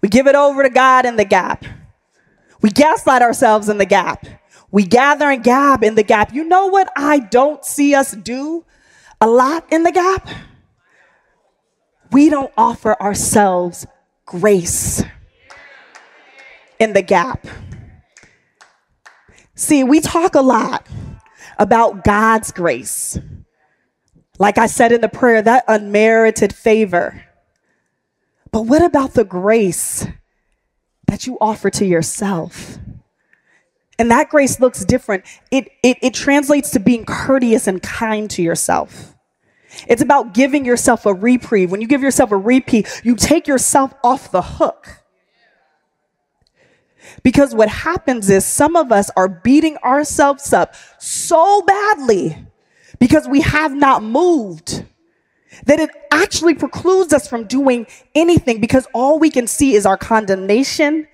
We 0.00 0.08
give 0.08 0.26
it 0.26 0.34
over 0.34 0.62
to 0.62 0.70
God 0.70 1.06
in 1.06 1.16
the 1.16 1.24
gap. 1.24 1.64
We 2.62 2.70
gaslight 2.70 3.22
ourselves 3.22 3.68
in 3.68 3.78
the 3.78 3.86
gap. 3.86 4.26
We 4.70 4.84
gather 4.84 5.30
and 5.30 5.42
gab 5.42 5.82
in 5.82 5.94
the 5.94 6.02
gap. 6.02 6.32
You 6.32 6.44
know 6.44 6.66
what 6.66 6.90
I 6.96 7.18
don't 7.18 7.64
see 7.64 7.94
us 7.94 8.12
do 8.12 8.64
a 9.20 9.26
lot 9.28 9.64
in 9.72 9.82
the 9.82 9.92
gap? 9.92 10.28
We 12.12 12.28
don't 12.28 12.52
offer 12.56 13.00
ourselves 13.00 13.86
grace 14.26 15.02
in 16.78 16.92
the 16.92 17.02
gap. 17.02 17.46
See, 19.54 19.84
we 19.84 20.00
talk 20.00 20.34
a 20.34 20.40
lot 20.40 20.88
about 21.58 22.04
God's 22.04 22.50
grace. 22.50 23.18
Like 24.38 24.56
I 24.56 24.66
said 24.66 24.90
in 24.90 25.02
the 25.02 25.08
prayer, 25.08 25.42
that 25.42 25.64
unmerited 25.68 26.54
favor. 26.54 27.24
But 28.52 28.62
what 28.62 28.82
about 28.82 29.14
the 29.14 29.24
grace 29.24 30.06
that 31.10 31.26
you 31.26 31.36
offer 31.40 31.68
to 31.70 31.84
yourself. 31.84 32.78
And 33.98 34.10
that 34.10 34.30
grace 34.30 34.60
looks 34.60 34.84
different. 34.84 35.24
It, 35.50 35.68
it, 35.82 35.98
it 36.00 36.14
translates 36.14 36.70
to 36.70 36.80
being 36.80 37.04
courteous 37.04 37.66
and 37.66 37.82
kind 37.82 38.30
to 38.30 38.42
yourself. 38.42 39.14
It's 39.86 40.00
about 40.00 40.32
giving 40.32 40.64
yourself 40.64 41.04
a 41.04 41.12
reprieve. 41.12 41.70
When 41.70 41.80
you 41.80 41.86
give 41.86 42.02
yourself 42.02 42.30
a 42.30 42.36
reprieve, 42.36 43.00
you 43.04 43.16
take 43.16 43.46
yourself 43.46 43.92
off 44.02 44.30
the 44.30 44.42
hook. 44.42 45.02
Because 47.22 47.54
what 47.54 47.68
happens 47.68 48.30
is 48.30 48.44
some 48.44 48.76
of 48.76 48.92
us 48.92 49.10
are 49.16 49.28
beating 49.28 49.76
ourselves 49.78 50.52
up 50.52 50.74
so 50.98 51.62
badly 51.62 52.46
because 52.98 53.28
we 53.28 53.40
have 53.40 53.74
not 53.74 54.02
moved 54.02 54.84
that 55.66 55.80
it 55.80 55.90
actually 56.10 56.54
precludes 56.54 57.12
us 57.12 57.28
from 57.28 57.44
doing 57.44 57.86
anything 58.14 58.60
because 58.60 58.86
all 58.94 59.18
we 59.18 59.30
can 59.30 59.46
see 59.46 59.74
is 59.74 59.86
our 59.86 59.96
condemnation 59.96 61.06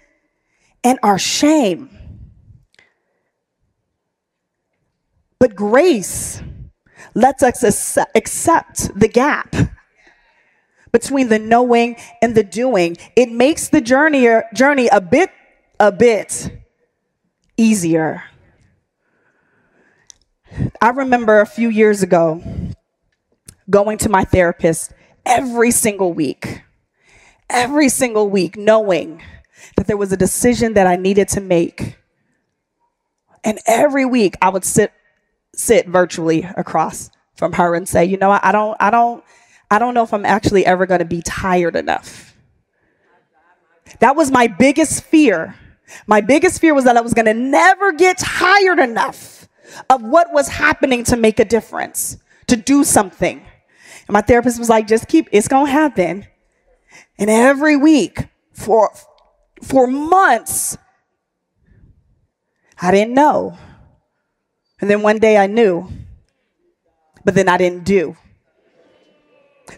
and 0.85 0.99
our 1.03 1.19
shame. 1.19 1.91
But 5.39 5.55
grace 5.55 6.43
lets 7.15 7.43
us 7.43 7.99
accept 8.15 8.99
the 8.99 9.09
gap 9.09 9.55
between 10.93 11.29
the 11.29 11.39
knowing 11.39 11.97
and 12.23 12.35
the 12.35 12.43
doing. 12.45 12.97
It 13.17 13.31
makes 13.31 13.69
the 13.69 13.81
journey, 13.81 14.29
journey 14.55 14.89
a 14.89 15.01
bit, 15.01 15.31
a 15.79 15.93
bit 15.93 16.51
easier. 17.57 18.25
I 20.81 20.91
remember 20.91 21.41
a 21.41 21.47
few 21.47 21.69
years 21.69 22.03
ago 22.03 22.43
going 23.69 23.99
to 23.99 24.09
my 24.09 24.25
therapist 24.25 24.93
every 25.25 25.71
single 25.71 26.13
week, 26.13 26.63
every 27.51 27.89
single 27.89 28.29
week, 28.29 28.57
knowing 28.57 29.23
that 29.77 29.87
there 29.87 29.97
was 29.97 30.13
a 30.13 30.17
decision 30.17 30.75
that 30.75 30.87
I 30.87 30.97
needed 30.97 31.29
to 31.29 31.41
make. 31.41 31.97
And 33.45 33.59
every 33.67 34.05
week 34.05 34.37
I 34.41 34.49
would 34.49 34.65
sit 34.65 34.93
sit 35.55 35.89
virtually 35.89 36.43
across 36.57 37.11
from 37.35 37.53
her 37.55 37.75
and 37.75 37.89
say, 37.89 38.05
you 38.05 38.17
know, 38.17 38.31
I 38.43 38.53
don't, 38.53 38.77
I 38.79 38.91
don't, 38.91 39.25
I 39.71 39.79
don't 39.79 39.95
know 39.95 40.03
if 40.03 40.13
I'm 40.13 40.27
actually 40.27 40.65
ever 40.65 40.87
going 40.87 41.01
to 41.01 41.07
be 41.07 41.23
tired 41.23 41.77
enough. 41.77 42.35
That 44.01 44.17
was 44.17 44.31
my 44.31 44.47
biggest 44.47 45.03
fear. 45.05 45.55
My 46.07 46.21
biggest 46.21 46.61
fear 46.61 46.75
was 46.75 46.85
that 46.85 46.97
I 46.97 47.01
was 47.01 47.15
going 47.15 47.27
to 47.27 47.35
never 47.35 47.93
get 47.93 48.19
tired 48.19 48.79
enough 48.79 49.49
of 49.91 50.03
what 50.03 50.33
was 50.33 50.49
happening 50.49 51.05
to 51.05 51.17
make 51.17 51.41
a 51.41 51.45
difference, 51.45 52.19
to 52.47 52.57
do 52.57 52.85
something. 52.85 53.43
And 54.07 54.13
my 54.13 54.21
therapist 54.21 54.59
was 54.59 54.69
like, 54.69 54.87
just 54.87 55.09
keep, 55.09 55.29
it's 55.33 55.49
going 55.49 55.67
to 55.67 55.73
happen. 55.73 56.27
And 57.19 57.31
every 57.31 57.77
week 57.77 58.29
for, 58.53 58.93
for 59.63 59.87
months, 59.87 60.77
I 62.81 62.91
didn't 62.91 63.15
know. 63.15 63.57
And 64.81 64.91
then 64.91 65.03
one 65.03 65.19
day 65.19 65.39
I 65.39 65.47
knew, 65.47 65.89
but 67.25 67.35
then 67.35 67.49
I 67.49 67.57
didn't 67.57 67.85
do. 67.85 68.17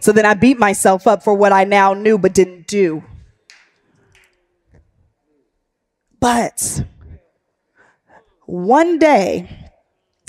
So 0.01 0.12
then 0.12 0.27
I 0.27 0.35
beat 0.35 0.59
myself 0.59 1.07
up 1.07 1.23
for 1.23 1.35
what 1.35 1.53
I 1.53 1.64
now 1.64 1.95
knew 1.95 2.19
but 2.19 2.35
didn't 2.35 2.67
do. 2.67 3.03
But 6.21 6.85
one 8.45 8.99
day, 8.99 9.58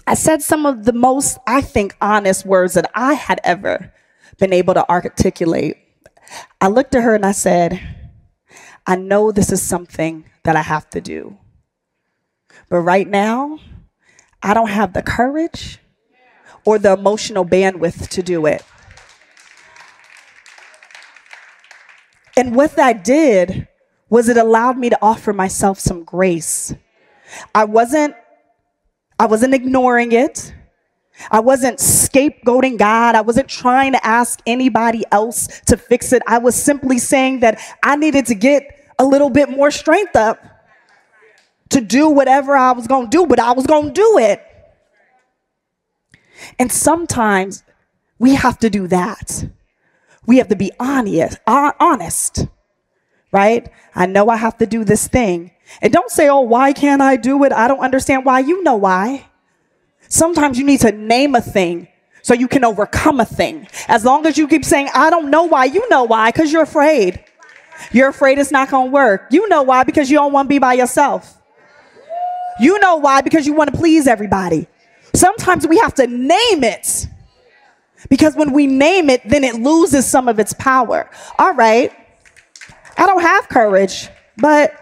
I 0.09 0.15
said 0.15 0.41
some 0.41 0.65
of 0.65 0.85
the 0.85 0.91
most, 0.91 1.37
I 1.45 1.61
think, 1.61 1.95
honest 2.01 2.43
words 2.43 2.73
that 2.73 2.89
I 2.95 3.13
had 3.13 3.39
ever 3.43 3.93
been 4.39 4.51
able 4.51 4.73
to 4.73 4.89
articulate. 4.89 5.77
I 6.59 6.67
looked 6.67 6.95
at 6.95 7.03
her 7.03 7.13
and 7.13 7.23
I 7.23 7.31
said, 7.31 7.79
I 8.87 8.95
know 8.95 9.31
this 9.31 9.51
is 9.51 9.61
something 9.61 10.25
that 10.45 10.55
I 10.55 10.63
have 10.63 10.89
to 10.89 10.99
do. 10.99 11.37
But 12.69 12.79
right 12.79 13.07
now, 13.07 13.59
I 14.41 14.55
don't 14.55 14.71
have 14.71 14.93
the 14.93 15.03
courage 15.03 15.77
or 16.65 16.79
the 16.79 16.93
emotional 16.93 17.45
bandwidth 17.45 18.07
to 18.07 18.23
do 18.23 18.47
it. 18.47 18.63
And 22.35 22.55
what 22.55 22.75
that 22.77 23.03
did 23.03 23.67
was 24.09 24.27
it 24.27 24.37
allowed 24.37 24.75
me 24.75 24.89
to 24.89 24.97
offer 25.03 25.33
myself 25.33 25.77
some 25.79 26.03
grace. 26.03 26.73
I 27.53 27.65
wasn't 27.65 28.15
I 29.19 29.25
wasn't 29.25 29.53
ignoring 29.53 30.13
it. 30.13 30.53
I 31.29 31.41
wasn't 31.41 31.79
scapegoating 31.79 32.77
God. 32.77 33.15
I 33.15 33.21
wasn't 33.21 33.49
trying 33.49 33.91
to 33.91 34.05
ask 34.05 34.39
anybody 34.45 35.03
else 35.11 35.61
to 35.65 35.75
fix 35.75 36.13
it. 36.13 36.23
I 36.25 36.37
was 36.37 36.55
simply 36.55 36.97
saying 36.97 37.41
that 37.41 37.59
I 37.83 37.97
needed 37.97 38.27
to 38.27 38.35
get 38.35 38.63
a 38.97 39.05
little 39.05 39.29
bit 39.29 39.49
more 39.49 39.69
strength 39.71 40.15
up 40.15 40.41
to 41.69 41.81
do 41.81 42.09
whatever 42.09 42.55
I 42.55 42.71
was 42.71 42.87
going 42.87 43.09
to 43.09 43.17
do, 43.17 43.27
but 43.27 43.39
I 43.39 43.51
was 43.51 43.67
going 43.67 43.87
to 43.87 43.93
do 43.93 44.17
it. 44.17 44.41
And 46.57 46.71
sometimes 46.71 47.63
we 48.17 48.35
have 48.35 48.57
to 48.59 48.69
do 48.69 48.87
that. 48.87 49.45
We 50.25 50.37
have 50.37 50.47
to 50.49 50.55
be 50.55 50.71
honest, 50.79 51.37
honest, 51.45 52.47
right? 53.31 53.69
I 53.95 54.05
know 54.05 54.29
I 54.29 54.37
have 54.37 54.57
to 54.59 54.65
do 54.65 54.83
this 54.83 55.07
thing. 55.07 55.51
And 55.81 55.93
don't 55.93 56.09
say, 56.09 56.27
oh, 56.27 56.41
why 56.41 56.73
can't 56.73 57.01
I 57.01 57.15
do 57.15 57.43
it? 57.43 57.51
I 57.51 57.67
don't 57.67 57.79
understand 57.79 58.25
why. 58.25 58.39
You 58.39 58.63
know 58.63 58.75
why. 58.75 59.25
Sometimes 60.07 60.57
you 60.57 60.65
need 60.65 60.81
to 60.81 60.91
name 60.91 61.35
a 61.35 61.41
thing 61.41 61.87
so 62.21 62.33
you 62.33 62.47
can 62.47 62.63
overcome 62.63 63.19
a 63.19 63.25
thing. 63.25 63.67
As 63.87 64.03
long 64.03 64.25
as 64.25 64.37
you 64.37 64.47
keep 64.47 64.65
saying, 64.65 64.89
I 64.93 65.09
don't 65.09 65.29
know 65.29 65.43
why, 65.43 65.65
you 65.65 65.87
know 65.89 66.03
why, 66.03 66.31
because 66.31 66.51
you're 66.51 66.63
afraid. 66.63 67.23
You're 67.91 68.09
afraid 68.09 68.39
it's 68.39 68.51
not 68.51 68.69
going 68.69 68.87
to 68.87 68.91
work. 68.91 69.27
You 69.31 69.47
know 69.47 69.63
why, 69.63 69.83
because 69.83 70.09
you 70.09 70.17
don't 70.17 70.33
want 70.33 70.47
to 70.47 70.49
be 70.49 70.59
by 70.59 70.73
yourself. 70.73 71.37
You 72.59 72.77
know 72.79 72.97
why? 72.97 73.21
Because 73.21 73.47
you 73.47 73.53
want 73.53 73.71
to 73.71 73.77
please 73.77 74.05
everybody. 74.05 74.67
Sometimes 75.13 75.65
we 75.65 75.77
have 75.77 75.93
to 75.95 76.07
name 76.07 76.63
it. 76.63 77.07
Because 78.09 78.35
when 78.35 78.51
we 78.51 78.67
name 78.67 79.09
it, 79.09 79.21
then 79.25 79.43
it 79.43 79.55
loses 79.55 80.05
some 80.05 80.27
of 80.27 80.39
its 80.39 80.53
power. 80.53 81.09
All 81.37 81.53
right. 81.53 81.91
I 82.97 83.05
don't 83.05 83.21
have 83.21 83.47
courage, 83.47 84.09
but 84.37 84.73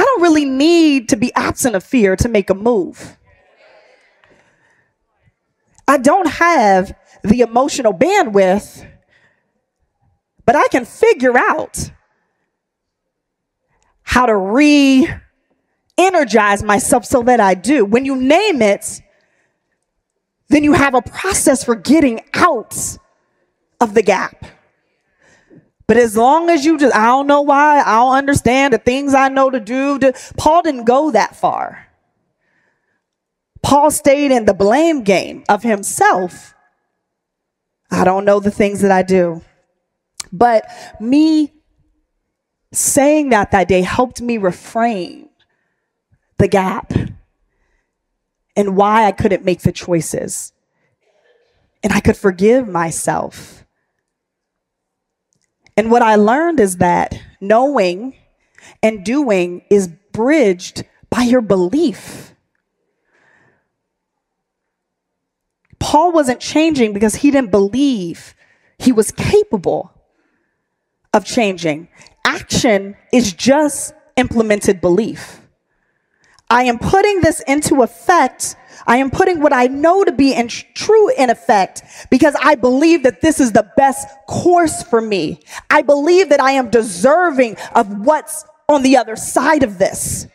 I 0.00 0.02
don't 0.02 0.22
really 0.22 0.46
need 0.46 1.10
to 1.10 1.16
be 1.16 1.30
absent 1.34 1.76
of 1.76 1.84
fear 1.84 2.16
to 2.16 2.28
make 2.30 2.48
a 2.48 2.54
move. 2.54 3.18
I 5.86 5.98
don't 5.98 6.26
have 6.26 6.96
the 7.22 7.42
emotional 7.42 7.92
bandwidth, 7.92 8.90
but 10.46 10.56
I 10.56 10.68
can 10.68 10.86
figure 10.86 11.36
out 11.36 11.90
how 14.00 14.24
to 14.24 14.34
re 14.34 15.06
energize 15.98 16.62
myself 16.62 17.04
so 17.04 17.22
that 17.24 17.38
I 17.38 17.52
do. 17.52 17.84
When 17.84 18.06
you 18.06 18.16
name 18.16 18.62
it, 18.62 19.02
then 20.48 20.64
you 20.64 20.72
have 20.72 20.94
a 20.94 21.02
process 21.02 21.62
for 21.62 21.74
getting 21.74 22.22
out 22.32 22.96
of 23.82 23.92
the 23.92 24.02
gap. 24.02 24.46
But 25.90 25.96
as 25.96 26.16
long 26.16 26.50
as 26.50 26.64
you 26.64 26.78
just, 26.78 26.94
I 26.94 27.06
don't 27.06 27.26
know 27.26 27.42
why, 27.42 27.80
I 27.80 27.96
don't 27.96 28.14
understand 28.14 28.72
the 28.72 28.78
things 28.78 29.12
I 29.12 29.28
know 29.28 29.50
to 29.50 29.58
do. 29.58 29.98
To, 29.98 30.14
Paul 30.36 30.62
didn't 30.62 30.84
go 30.84 31.10
that 31.10 31.34
far. 31.34 31.88
Paul 33.64 33.90
stayed 33.90 34.30
in 34.30 34.44
the 34.44 34.54
blame 34.54 35.02
game 35.02 35.42
of 35.48 35.64
himself. 35.64 36.54
I 37.90 38.04
don't 38.04 38.24
know 38.24 38.38
the 38.38 38.52
things 38.52 38.82
that 38.82 38.92
I 38.92 39.02
do. 39.02 39.42
But 40.32 40.64
me 41.00 41.52
saying 42.70 43.30
that 43.30 43.50
that 43.50 43.66
day 43.66 43.82
helped 43.82 44.20
me 44.20 44.38
refrain 44.38 45.28
the 46.38 46.46
gap 46.46 46.92
and 48.54 48.76
why 48.76 49.06
I 49.06 49.10
couldn't 49.10 49.44
make 49.44 49.62
the 49.62 49.72
choices. 49.72 50.52
And 51.82 51.92
I 51.92 51.98
could 51.98 52.16
forgive 52.16 52.68
myself. 52.68 53.66
And 55.80 55.90
what 55.90 56.02
I 56.02 56.16
learned 56.16 56.60
is 56.60 56.76
that 56.76 57.18
knowing 57.40 58.14
and 58.82 59.02
doing 59.02 59.62
is 59.70 59.88
bridged 60.12 60.84
by 61.08 61.22
your 61.22 61.40
belief. 61.40 62.34
Paul 65.78 66.12
wasn't 66.12 66.38
changing 66.38 66.92
because 66.92 67.14
he 67.14 67.30
didn't 67.30 67.50
believe 67.50 68.34
he 68.78 68.92
was 68.92 69.10
capable 69.10 69.90
of 71.14 71.24
changing. 71.24 71.88
Action 72.26 72.94
is 73.10 73.32
just 73.32 73.94
implemented 74.16 74.82
belief. 74.82 75.39
I 76.50 76.64
am 76.64 76.78
putting 76.78 77.20
this 77.20 77.40
into 77.46 77.82
effect. 77.82 78.56
I 78.86 78.96
am 78.96 79.10
putting 79.10 79.40
what 79.40 79.52
I 79.52 79.68
know 79.68 80.04
to 80.04 80.10
be 80.10 80.34
in 80.34 80.48
true 80.48 81.10
in 81.14 81.30
effect 81.30 81.82
because 82.10 82.34
I 82.42 82.56
believe 82.56 83.04
that 83.04 83.20
this 83.20 83.38
is 83.38 83.52
the 83.52 83.70
best 83.76 84.08
course 84.26 84.82
for 84.82 85.00
me. 85.00 85.40
I 85.70 85.82
believe 85.82 86.28
that 86.30 86.40
I 86.40 86.52
am 86.52 86.70
deserving 86.70 87.56
of 87.74 88.04
what's 88.04 88.44
on 88.68 88.82
the 88.82 88.96
other 88.96 89.16
side 89.16 89.62
of 89.62 89.78
this. 89.78 90.26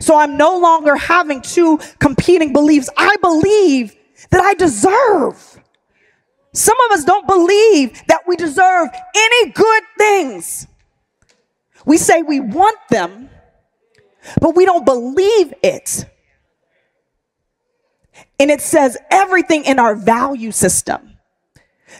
So 0.00 0.16
I'm 0.16 0.36
no 0.36 0.58
longer 0.58 0.96
having 0.96 1.42
two 1.42 1.78
competing 1.98 2.52
beliefs. 2.52 2.88
I 2.96 3.16
believe 3.22 3.96
that 4.30 4.42
I 4.42 4.54
deserve. 4.54 5.60
Some 6.52 6.76
of 6.86 6.98
us 6.98 7.04
don't 7.04 7.26
believe 7.26 8.02
that 8.08 8.22
we 8.26 8.36
deserve 8.36 8.88
any 9.14 9.50
good 9.52 9.82
things. 9.96 10.66
We 11.86 11.96
say 11.96 12.22
we 12.22 12.40
want 12.40 12.78
them, 12.90 13.30
but 14.40 14.54
we 14.54 14.64
don't 14.64 14.84
believe 14.84 15.52
it. 15.62 16.06
And 18.38 18.50
it 18.50 18.60
says 18.60 18.96
everything 19.10 19.64
in 19.64 19.78
our 19.78 19.94
value 19.94 20.52
system. 20.52 21.08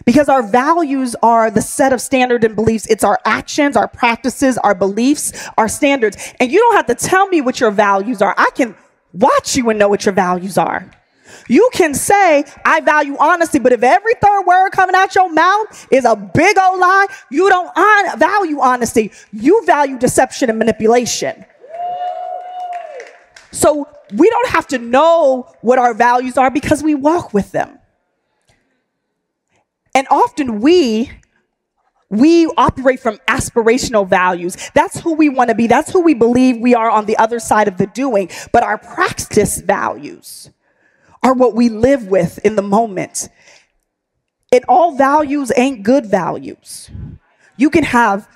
Because 0.07 0.29
our 0.29 0.43
values 0.43 1.15
are 1.23 1.51
the 1.51 1.61
set 1.61 1.93
of 1.93 2.01
standard 2.01 2.45
and 2.45 2.57
beliefs. 2.57 2.87
It's 2.87 3.05
our 3.05 3.19
actions, 3.27 3.77
our 3.77 3.89
practices, 3.89 4.57
our 4.59 4.75
beliefs, 4.75 5.49
our 5.59 5.69
standards. 5.69 6.17
And 6.41 6.51
you 6.51 6.59
don't 6.59 6.77
have 6.77 6.87
to 6.87 6.95
tell 6.95 7.29
me 7.29 7.41
what 7.43 7.61
your 7.61 7.71
values 7.71 8.23
are. 8.23 8.35
I 8.39 8.49
can 8.55 8.75
watch 9.13 9.55
you 9.55 9.69
and 9.71 9.79
know 9.79 9.89
what 9.89 10.07
your 10.07 10.15
values 10.15 10.57
are. 10.57 10.91
You 11.49 11.69
can 11.73 11.95
say, 11.95 12.45
I 12.65 12.81
value 12.81 13.17
honesty, 13.19 13.59
but 13.59 13.73
if 13.73 13.83
every 13.83 14.15
third 14.15 14.43
word 14.47 14.71
coming 14.71 14.95
out 14.95 15.15
your 15.15 15.31
mouth 15.33 15.87
is 15.91 16.05
a 16.05 16.17
big 16.17 16.59
old 16.59 16.81
lie, 16.81 17.07
you 17.31 17.49
don't 17.49 17.69
on- 17.77 18.19
value 18.19 18.61
honesty. 18.61 19.13
You 19.33 19.63
value 19.67 19.99
deception 19.99 20.51
and 20.51 20.59
manipulation. 20.59 21.45
So 23.53 23.89
we 24.15 24.29
don't 24.29 24.49
have 24.49 24.67
to 24.69 24.79
know 24.79 25.53
what 25.61 25.79
our 25.79 25.95
values 25.95 26.37
are 26.37 26.51
because 26.51 26.83
we 26.83 26.95
walk 26.95 27.33
with 27.33 27.53
them. 27.53 27.79
And 29.95 30.07
often 30.11 30.61
we 30.61 31.11
we 32.13 32.47
operate 32.59 33.01
from 33.01 33.17
aspirational 33.27 34.07
values. 34.07 34.55
That's 34.75 35.01
who 35.01 35.15
we 35.15 35.31
want 35.31 35.49
to 35.49 35.55
be. 35.55 35.67
That's 35.67 35.91
who 35.91 36.03
we 36.03 36.13
believe 36.13 36.59
we 36.59 36.75
are 36.75 36.91
on 36.91 37.07
the 37.07 37.17
other 37.17 37.39
side 37.39 37.69
of 37.69 37.79
the 37.79 37.87
doing. 37.87 38.29
But 38.53 38.63
our 38.63 38.77
practice 38.77 39.63
values 39.63 40.51
are 41.23 41.33
what 41.33 41.55
we 41.55 41.71
live 41.71 42.09
with 42.09 42.39
in 42.45 42.57
the 42.57 42.63
moment. 42.63 43.31
And 44.53 44.63
all 44.69 44.95
values 44.95 45.51
ain't 45.57 45.85
good 45.85 46.05
values. 46.05 46.91
You 47.57 47.71
can 47.71 47.85
have 47.85 48.29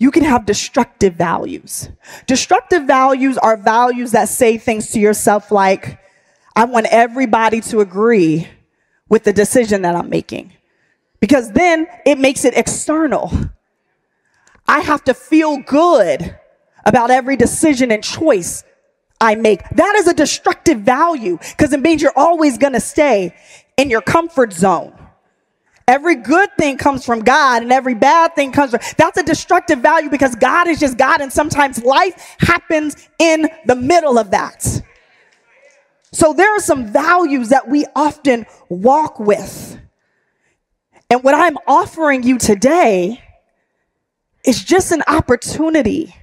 you 0.00 0.10
can 0.10 0.24
have 0.24 0.46
destructive 0.46 1.14
values. 1.14 1.90
Destructive 2.26 2.84
values 2.84 3.36
are 3.36 3.56
values 3.58 4.12
that 4.12 4.30
say 4.30 4.56
things 4.56 4.90
to 4.92 4.98
yourself 4.98 5.52
like, 5.52 6.00
I 6.56 6.64
want 6.64 6.86
everybody 6.90 7.60
to 7.60 7.80
agree 7.80 8.48
with 9.10 9.24
the 9.24 9.32
decision 9.34 9.82
that 9.82 9.94
I'm 9.94 10.08
making. 10.08 10.54
Because 11.20 11.52
then 11.52 11.86
it 12.06 12.18
makes 12.18 12.46
it 12.46 12.56
external. 12.56 13.30
I 14.66 14.80
have 14.80 15.04
to 15.04 15.12
feel 15.12 15.58
good 15.58 16.34
about 16.86 17.10
every 17.10 17.36
decision 17.36 17.92
and 17.92 18.02
choice 18.02 18.64
I 19.20 19.34
make. 19.34 19.60
That 19.68 19.96
is 19.96 20.06
a 20.06 20.14
destructive 20.14 20.80
value 20.80 21.36
because 21.36 21.74
it 21.74 21.80
means 21.80 22.00
you're 22.00 22.16
always 22.16 22.56
going 22.56 22.72
to 22.72 22.80
stay 22.80 23.34
in 23.76 23.90
your 23.90 24.00
comfort 24.00 24.54
zone. 24.54 24.94
Every 25.90 26.14
good 26.14 26.56
thing 26.56 26.76
comes 26.76 27.04
from 27.04 27.18
God 27.18 27.64
and 27.64 27.72
every 27.72 27.94
bad 27.94 28.36
thing 28.36 28.52
comes 28.52 28.70
from 28.70 28.78
that's 28.96 29.18
a 29.18 29.24
destructive 29.24 29.80
value 29.80 30.08
because 30.08 30.36
God 30.36 30.68
is 30.68 30.78
just 30.78 30.96
God 30.96 31.20
and 31.20 31.32
sometimes 31.32 31.82
life 31.82 32.36
happens 32.38 33.08
in 33.18 33.48
the 33.66 33.74
middle 33.74 34.16
of 34.16 34.30
that. 34.30 34.84
So 36.12 36.32
there 36.32 36.48
are 36.54 36.60
some 36.60 36.86
values 36.86 37.48
that 37.48 37.66
we 37.66 37.86
often 37.96 38.46
walk 38.68 39.18
with. 39.18 39.80
And 41.10 41.24
what 41.24 41.34
I'm 41.34 41.58
offering 41.66 42.22
you 42.22 42.38
today 42.38 43.20
is 44.44 44.62
just 44.62 44.92
an 44.92 45.02
opportunity 45.08 46.14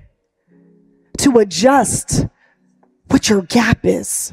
to 1.18 1.40
adjust 1.40 2.26
what 3.10 3.28
your 3.28 3.42
gap 3.42 3.80
is. 3.84 4.32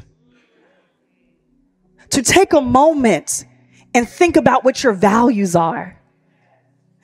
To 2.11 2.21
take 2.21 2.53
a 2.53 2.61
moment 2.61 3.45
and 3.95 4.07
think 4.07 4.35
about 4.35 4.65
what 4.65 4.83
your 4.83 4.93
values 4.93 5.55
are. 5.55 5.97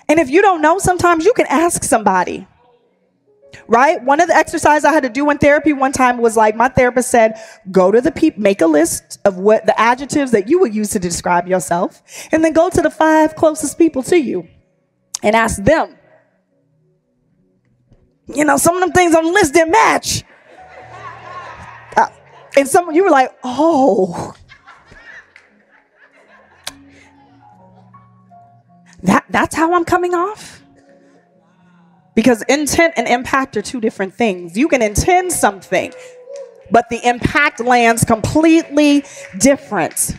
And 0.09 0.19
if 0.19 0.29
you 0.29 0.41
don't 0.41 0.61
know, 0.61 0.77
sometimes 0.77 1.23
you 1.23 1.31
can 1.33 1.47
ask 1.47 1.83
somebody. 1.85 2.45
Right? 3.67 4.03
One 4.03 4.19
of 4.19 4.27
the 4.27 4.35
exercises 4.35 4.83
I 4.83 4.91
had 4.91 5.03
to 5.03 5.09
do 5.09 5.29
in 5.29 5.37
therapy 5.37 5.71
one 5.71 5.93
time 5.93 6.17
was 6.17 6.35
like 6.35 6.53
my 6.55 6.67
therapist 6.67 7.09
said, 7.09 7.39
go 7.71 7.91
to 7.91 8.01
the 8.01 8.11
people, 8.11 8.41
make 8.41 8.61
a 8.61 8.67
list 8.67 9.19
of 9.23 9.37
what 9.37 9.65
the 9.65 9.79
adjectives 9.79 10.31
that 10.31 10.49
you 10.49 10.59
would 10.59 10.75
use 10.75 10.89
to 10.89 10.99
describe 10.99 11.47
yourself, 11.47 12.01
and 12.33 12.43
then 12.43 12.51
go 12.51 12.69
to 12.69 12.81
the 12.81 12.89
five 12.89 13.35
closest 13.35 13.77
people 13.77 14.03
to 14.03 14.17
you 14.17 14.47
and 15.23 15.33
ask 15.33 15.63
them. 15.63 15.97
You 18.27 18.43
know, 18.43 18.57
some 18.57 18.75
of 18.75 18.81
them 18.81 18.91
things 18.91 19.15
on 19.15 19.23
the 19.23 19.31
list 19.31 19.53
didn't 19.53 19.71
match. 19.71 20.23
Uh, 21.95 22.07
and 22.57 22.67
some 22.67 22.91
you 22.91 23.05
were 23.05 23.09
like, 23.09 23.31
oh, 23.43 24.33
that's 29.31 29.55
how 29.55 29.73
I'm 29.73 29.85
coming 29.85 30.13
off? 30.13 30.61
Because 32.15 32.41
intent 32.43 32.93
and 32.97 33.07
impact 33.07 33.55
are 33.57 33.61
two 33.61 33.79
different 33.79 34.13
things. 34.13 34.57
You 34.57 34.67
can 34.67 34.81
intend 34.81 35.31
something, 35.31 35.93
but 36.69 36.89
the 36.89 36.99
impact 37.07 37.59
lands 37.59 38.03
completely 38.03 39.05
different. 39.37 40.15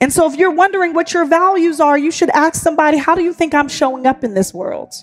And 0.00 0.12
so, 0.12 0.30
if 0.30 0.36
you're 0.36 0.52
wondering 0.52 0.94
what 0.94 1.12
your 1.12 1.24
values 1.24 1.80
are, 1.80 1.98
you 1.98 2.10
should 2.10 2.30
ask 2.30 2.60
somebody, 2.60 2.96
How 2.96 3.14
do 3.14 3.22
you 3.22 3.32
think 3.32 3.54
I'm 3.54 3.68
showing 3.68 4.06
up 4.06 4.24
in 4.24 4.34
this 4.34 4.54
world? 4.54 4.94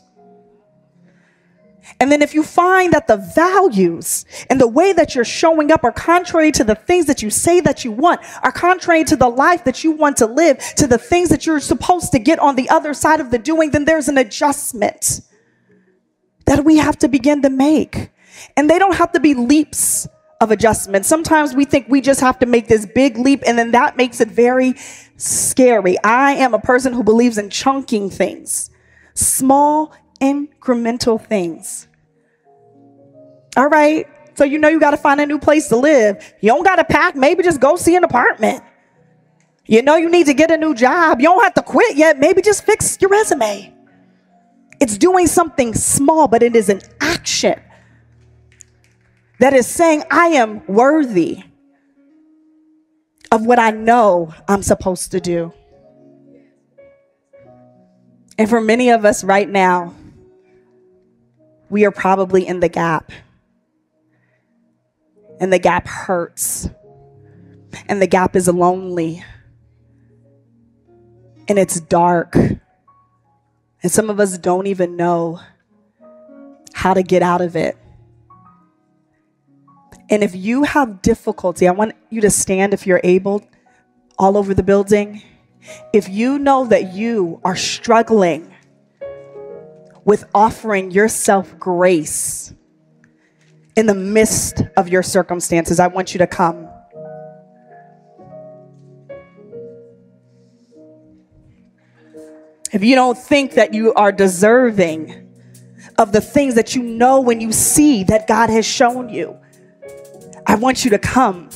And 2.00 2.12
then 2.12 2.22
if 2.22 2.34
you 2.34 2.44
find 2.44 2.94
that 2.94 3.08
the 3.08 3.18
values 3.18 4.26
and 4.50 4.60
the 4.62 4.68
way 4.68 4.94
that 4.94 5.16
you're 5.16 5.26
showing 5.26 5.72
up 5.72 5.84
are 5.84 5.92
contrary 5.92 6.52
to 6.54 6.64
the 6.64 6.76
things 6.76 7.06
that 7.08 7.22
you 7.22 7.30
say 7.30 7.60
that 7.62 7.84
you 7.84 7.92
want, 7.92 8.22
are 8.44 8.52
contrary 8.52 9.04
to 9.06 9.16
the 9.16 9.30
life 9.30 9.64
that 9.64 9.84
you 9.84 9.92
want 9.92 10.18
to 10.18 10.26
live, 10.26 10.60
to 10.76 10.88
the 10.88 10.98
things 10.98 11.30
that 11.30 11.46
you're 11.46 11.60
supposed 11.60 12.12
to 12.12 12.20
get 12.20 12.40
on 12.40 12.56
the 12.56 12.70
other 12.70 12.94
side 12.94 13.20
of 13.20 13.32
the 13.32 13.40
doing, 13.40 13.72
then 13.72 13.86
there's 13.86 14.08
an 14.08 14.18
adjustment 14.18 15.22
that 16.46 16.64
we 16.64 16.78
have 16.78 16.98
to 17.00 17.08
begin 17.08 17.42
to 17.42 17.50
make. 17.50 18.12
And 18.56 18.70
they 18.70 18.80
don't 18.80 18.96
have 18.96 19.12
to 19.14 19.20
be 19.20 19.34
leaps 19.34 20.08
of 20.40 20.52
adjustment. 20.52 21.06
Sometimes 21.06 21.56
we 21.56 21.66
think 21.66 21.88
we 21.90 22.02
just 22.02 22.20
have 22.20 22.40
to 22.40 22.46
make 22.46 22.68
this 22.68 22.86
big 22.86 23.18
leap, 23.18 23.42
and 23.46 23.58
then 23.58 23.72
that 23.72 23.98
makes 23.98 24.22
it 24.22 24.28
very 24.28 24.76
scary. 25.18 25.98
I 26.04 26.34
am 26.34 26.54
a 26.54 26.60
person 26.60 26.94
who 26.94 27.04
believes 27.04 27.38
in 27.38 27.50
chunking 27.50 28.10
things, 28.10 28.70
small 29.16 29.94
incremental 30.20 31.24
things. 31.24 31.88
All 33.56 33.68
right. 33.68 34.08
So 34.36 34.44
you 34.44 34.60
know 34.60 34.68
you 34.68 34.80
got 34.80 34.92
to 34.92 34.98
find 34.98 35.20
a 35.20 35.26
new 35.26 35.40
place 35.40 35.68
to 35.70 35.78
live. 35.78 36.36
You 36.42 36.50
don't 36.50 36.64
got 36.64 36.76
to 36.76 36.84
pack. 36.84 37.16
Maybe 37.16 37.44
just 37.44 37.60
go 37.60 37.76
see 37.76 37.96
an 37.96 38.04
apartment. 38.04 38.64
You 39.66 39.82
know 39.82 39.96
you 39.96 40.10
need 40.10 40.28
to 40.28 40.34
get 40.34 40.52
a 40.52 40.58
new 40.58 40.76
job. 40.76 41.20
You 41.20 41.28
don't 41.28 41.44
have 41.44 41.56
to 41.56 41.64
quit 41.64 41.96
yet. 41.98 42.20
Maybe 42.20 42.42
just 42.42 42.64
fix 42.64 42.98
your 43.02 43.10
resume. 43.10 43.74
It's 44.80 44.98
doing 44.98 45.28
something 45.28 45.74
small, 45.74 46.28
but 46.28 46.44
it 46.44 46.56
is 46.56 46.70
an 46.70 46.82
action 47.02 47.60
that 49.40 49.54
is 49.54 49.68
saying, 49.68 50.04
I 50.10 50.28
am 50.28 50.66
worthy 50.68 51.44
of 53.32 53.46
what 53.46 53.60
I 53.60 53.72
know 53.72 54.34
I'm 54.48 54.64
supposed 54.64 55.12
to 55.12 55.20
do. 55.20 55.54
And 58.38 58.50
for 58.50 58.62
many 58.62 58.90
of 58.92 59.04
us 59.04 59.24
right 59.24 59.50
now, 59.50 59.96
we 61.70 61.86
are 61.86 61.92
probably 61.92 62.48
in 62.48 62.60
the 62.60 62.70
gap. 62.70 63.12
And 65.40 65.52
the 65.52 65.60
gap 65.60 65.88
hurts. 65.88 66.70
And 67.88 68.02
the 68.02 68.08
gap 68.08 68.36
is 68.36 68.48
lonely. 68.48 69.24
And 71.48 71.60
it's 71.60 71.80
dark. 71.80 72.36
And 72.36 73.92
some 73.92 74.10
of 74.10 74.20
us 74.20 74.38
don't 74.38 74.68
even 74.68 74.96
know 74.96 75.40
how 76.74 76.94
to 76.94 77.04
get 77.04 77.22
out 77.22 77.42
of 77.42 77.56
it. 77.56 77.78
And 80.10 80.24
if 80.24 80.36
you 80.36 80.64
have 80.64 81.02
difficulty, 81.02 81.68
I 81.68 81.72
want 81.72 81.94
you 82.10 82.22
to 82.22 82.30
stand 82.30 82.74
if 82.74 82.88
you're 82.88 83.02
able 83.04 83.46
all 84.18 84.38
over 84.38 84.54
the 84.54 84.64
building. 84.64 85.22
If 85.92 86.08
you 86.08 86.40
know 86.40 86.66
that 86.66 86.94
you 86.94 87.42
are 87.44 87.56
struggling 87.56 88.54
with 90.08 90.24
offering 90.34 90.90
yourself 90.90 91.60
grace 91.60 92.54
in 93.76 93.88
the 93.88 93.94
midst 93.94 94.64
of 94.78 94.88
your 94.88 95.04
circumstances, 95.04 95.82
I 95.82 95.88
want 95.88 96.14
you 96.14 96.20
to 96.20 96.28
come. 96.28 96.70
If 102.72 102.84
you 102.84 102.96
don't 102.96 103.18
think 103.18 103.56
that 103.56 103.74
you 103.74 103.94
are 103.96 104.14
deserving 104.14 105.30
of 105.98 106.14
the 106.14 106.22
things 106.22 106.56
that 106.56 106.74
you 106.74 106.84
know 106.84 107.20
when 107.20 107.42
you 107.42 107.52
see 107.52 108.06
that 108.06 108.28
God 108.28 108.50
has 108.50 108.66
shown 108.66 109.10
you, 109.10 109.38
I 110.46 110.56
want 110.56 110.86
you 110.86 110.92
to 110.92 111.00
come. 111.00 111.50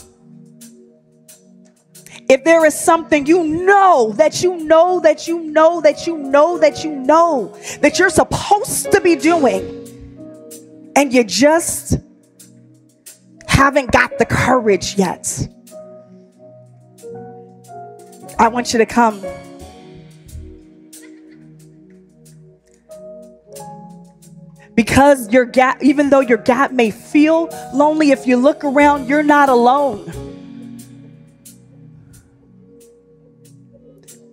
If 2.31 2.45
there 2.45 2.65
is 2.65 2.73
something 2.79 3.25
you 3.25 3.43
know 3.43 4.13
that 4.13 4.41
you 4.41 4.55
know 4.63 5.01
that 5.01 5.27
you 5.27 5.41
know 5.41 5.81
that 5.81 6.07
you 6.07 6.17
know 6.17 6.57
that 6.59 6.81
you 6.81 6.95
know 6.95 7.53
that 7.81 7.99
you're 7.99 8.09
supposed 8.09 8.89
to 8.93 9.01
be 9.01 9.17
doing, 9.17 9.61
and 10.95 11.11
you 11.11 11.25
just 11.25 11.97
haven't 13.47 13.91
got 13.91 14.17
the 14.17 14.25
courage 14.25 14.95
yet, 14.97 15.45
I 18.39 18.47
want 18.47 18.71
you 18.71 18.79
to 18.79 18.85
come. 18.85 19.21
Because 24.73 25.33
your 25.33 25.43
gap, 25.43 25.83
even 25.83 26.09
though 26.09 26.21
your 26.21 26.37
gap 26.37 26.71
may 26.71 26.91
feel 26.91 27.49
lonely, 27.73 28.11
if 28.11 28.25
you 28.25 28.37
look 28.37 28.63
around, 28.63 29.09
you're 29.09 29.21
not 29.21 29.49
alone. 29.49 30.31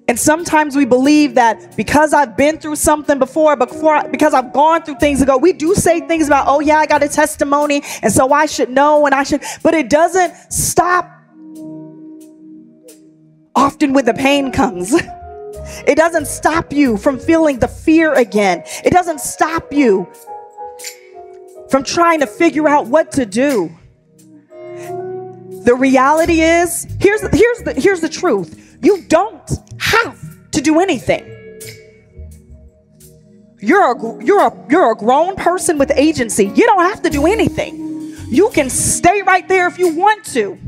And 0.08 0.18
sometimes 0.18 0.74
we 0.74 0.86
believe 0.86 1.34
that 1.34 1.76
because 1.76 2.14
I've 2.14 2.34
been 2.34 2.58
through 2.58 2.76
something 2.76 3.18
before, 3.18 3.56
before 3.56 4.08
because 4.08 4.32
I've 4.32 4.54
gone 4.54 4.82
through 4.82 4.96
things 4.96 5.20
ago, 5.20 5.36
we 5.36 5.52
do 5.52 5.74
say 5.74 6.00
things 6.00 6.26
about, 6.26 6.46
oh 6.48 6.60
yeah, 6.60 6.78
I 6.78 6.86
got 6.86 7.02
a 7.02 7.08
testimony, 7.08 7.82
and 8.02 8.10
so 8.10 8.32
I 8.32 8.46
should 8.46 8.70
know 8.70 9.04
and 9.04 9.14
I 9.14 9.22
should, 9.22 9.42
but 9.62 9.74
it 9.74 9.90
doesn't 9.90 10.34
stop 10.50 11.04
often 13.54 13.92
when 13.92 14.06
the 14.06 14.14
pain 14.14 14.50
comes. 14.50 14.94
It 15.86 15.96
doesn't 15.96 16.26
stop 16.26 16.72
you 16.72 16.96
from 16.96 17.18
feeling 17.18 17.58
the 17.58 17.68
fear 17.68 18.14
again. 18.14 18.62
It 18.84 18.90
doesn't 18.90 19.20
stop 19.20 19.70
you 19.70 20.08
from 21.68 21.84
trying 21.84 22.20
to 22.20 22.26
figure 22.26 22.66
out 22.66 22.86
what 22.86 23.12
to 23.12 23.26
do. 23.26 23.70
The 24.64 25.76
reality 25.78 26.40
is, 26.40 26.86
here's, 27.00 27.20
here's, 27.20 27.58
the, 27.58 27.74
here's 27.76 28.00
the 28.00 28.08
truth 28.08 28.78
you 28.80 29.02
don't 29.08 29.50
have 29.88 30.50
to 30.52 30.60
do 30.60 30.80
anything. 30.80 31.24
You're 33.60 33.92
a, 33.92 34.24
you're, 34.24 34.46
a, 34.46 34.66
you're 34.70 34.92
a 34.92 34.94
grown 34.94 35.34
person 35.34 35.78
with 35.78 35.90
agency. 35.96 36.46
You 36.46 36.66
don't 36.66 36.84
have 36.84 37.02
to 37.02 37.10
do 37.10 37.26
anything. 37.26 38.14
You 38.28 38.50
can 38.50 38.70
stay 38.70 39.22
right 39.22 39.46
there 39.48 39.66
if 39.66 39.78
you 39.78 39.96
want 39.96 40.24
to. 40.26 40.58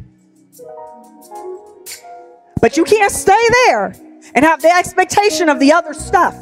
But 2.61 2.77
you 2.77 2.85
can't 2.85 3.13
stay 3.13 3.43
there 3.67 3.95
and 4.35 4.45
have 4.45 4.61
the 4.61 4.71
expectation 4.71 5.49
of 5.49 5.61
the 5.61 5.73
other 5.73 5.95
stuff. 5.95 6.35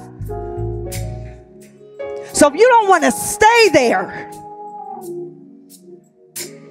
So 2.33 2.47
if 2.49 2.55
you 2.55 2.69
don't 2.69 2.89
want 2.89 3.05
to 3.05 3.13
stay 3.13 3.69
there, 3.73 4.31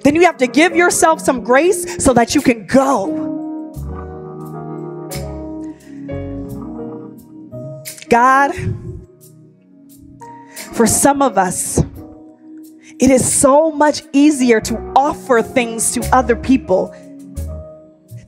then 0.04 0.16
you 0.16 0.22
have 0.22 0.38
to 0.38 0.48
give 0.48 0.76
yourself 0.76 1.20
some 1.22 1.44
grace 1.44 2.04
so 2.04 2.14
that 2.14 2.34
you 2.34 2.42
can 2.42 2.66
go. 2.66 3.37
God, 8.10 8.54
for 10.74 10.88
some 10.88 11.22
of 11.22 11.38
us, 11.38 11.80
it 13.00 13.12
is 13.12 13.32
so 13.32 13.72
much 13.72 14.02
easier 14.12 14.60
to 14.62 14.78
offer 14.96 15.42
things 15.42 15.92
to 15.92 16.16
other 16.16 16.36
people 16.36 16.96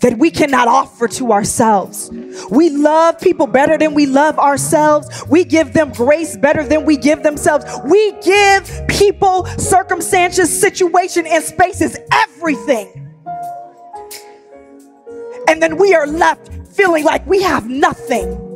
that 0.01 0.17
we 0.17 0.31
cannot 0.31 0.67
offer 0.67 1.07
to 1.07 1.31
ourselves. 1.31 2.09
We 2.49 2.69
love 2.69 3.19
people 3.19 3.47
better 3.47 3.77
than 3.77 3.93
we 3.93 4.05
love 4.05 4.39
ourselves. 4.39 5.23
We 5.27 5.43
give 5.43 5.73
them 5.73 5.91
grace 5.91 6.37
better 6.37 6.63
than 6.63 6.85
we 6.85 6.97
give 6.97 7.23
themselves. 7.23 7.65
We 7.83 8.13
give 8.21 8.87
people, 8.87 9.45
circumstances, 9.57 10.57
situation, 10.57 11.27
and 11.27 11.43
spaces 11.43 11.97
everything. 12.11 12.95
And 15.47 15.61
then 15.61 15.77
we 15.77 15.93
are 15.93 16.07
left 16.07 16.49
feeling 16.67 17.03
like 17.03 17.25
we 17.25 17.41
have 17.41 17.69
nothing. 17.69 18.48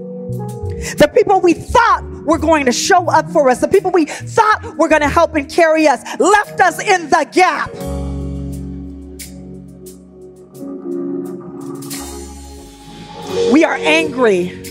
The 0.97 1.09
people 1.13 1.41
we 1.41 1.53
thought 1.53 2.03
were 2.25 2.37
going 2.37 2.65
to 2.65 2.71
show 2.71 3.09
up 3.09 3.29
for 3.29 3.49
us, 3.49 3.61
the 3.61 3.67
people 3.67 3.91
we 3.91 4.05
thought 4.05 4.75
were 4.77 4.87
going 4.87 5.01
to 5.01 5.09
help 5.09 5.35
and 5.35 5.49
carry 5.49 5.87
us, 5.87 6.01
left 6.19 6.59
us 6.59 6.79
in 6.81 7.09
the 7.09 7.27
gap. 7.31 7.71
We 13.51 13.63
are 13.63 13.75
angry. 13.75 14.61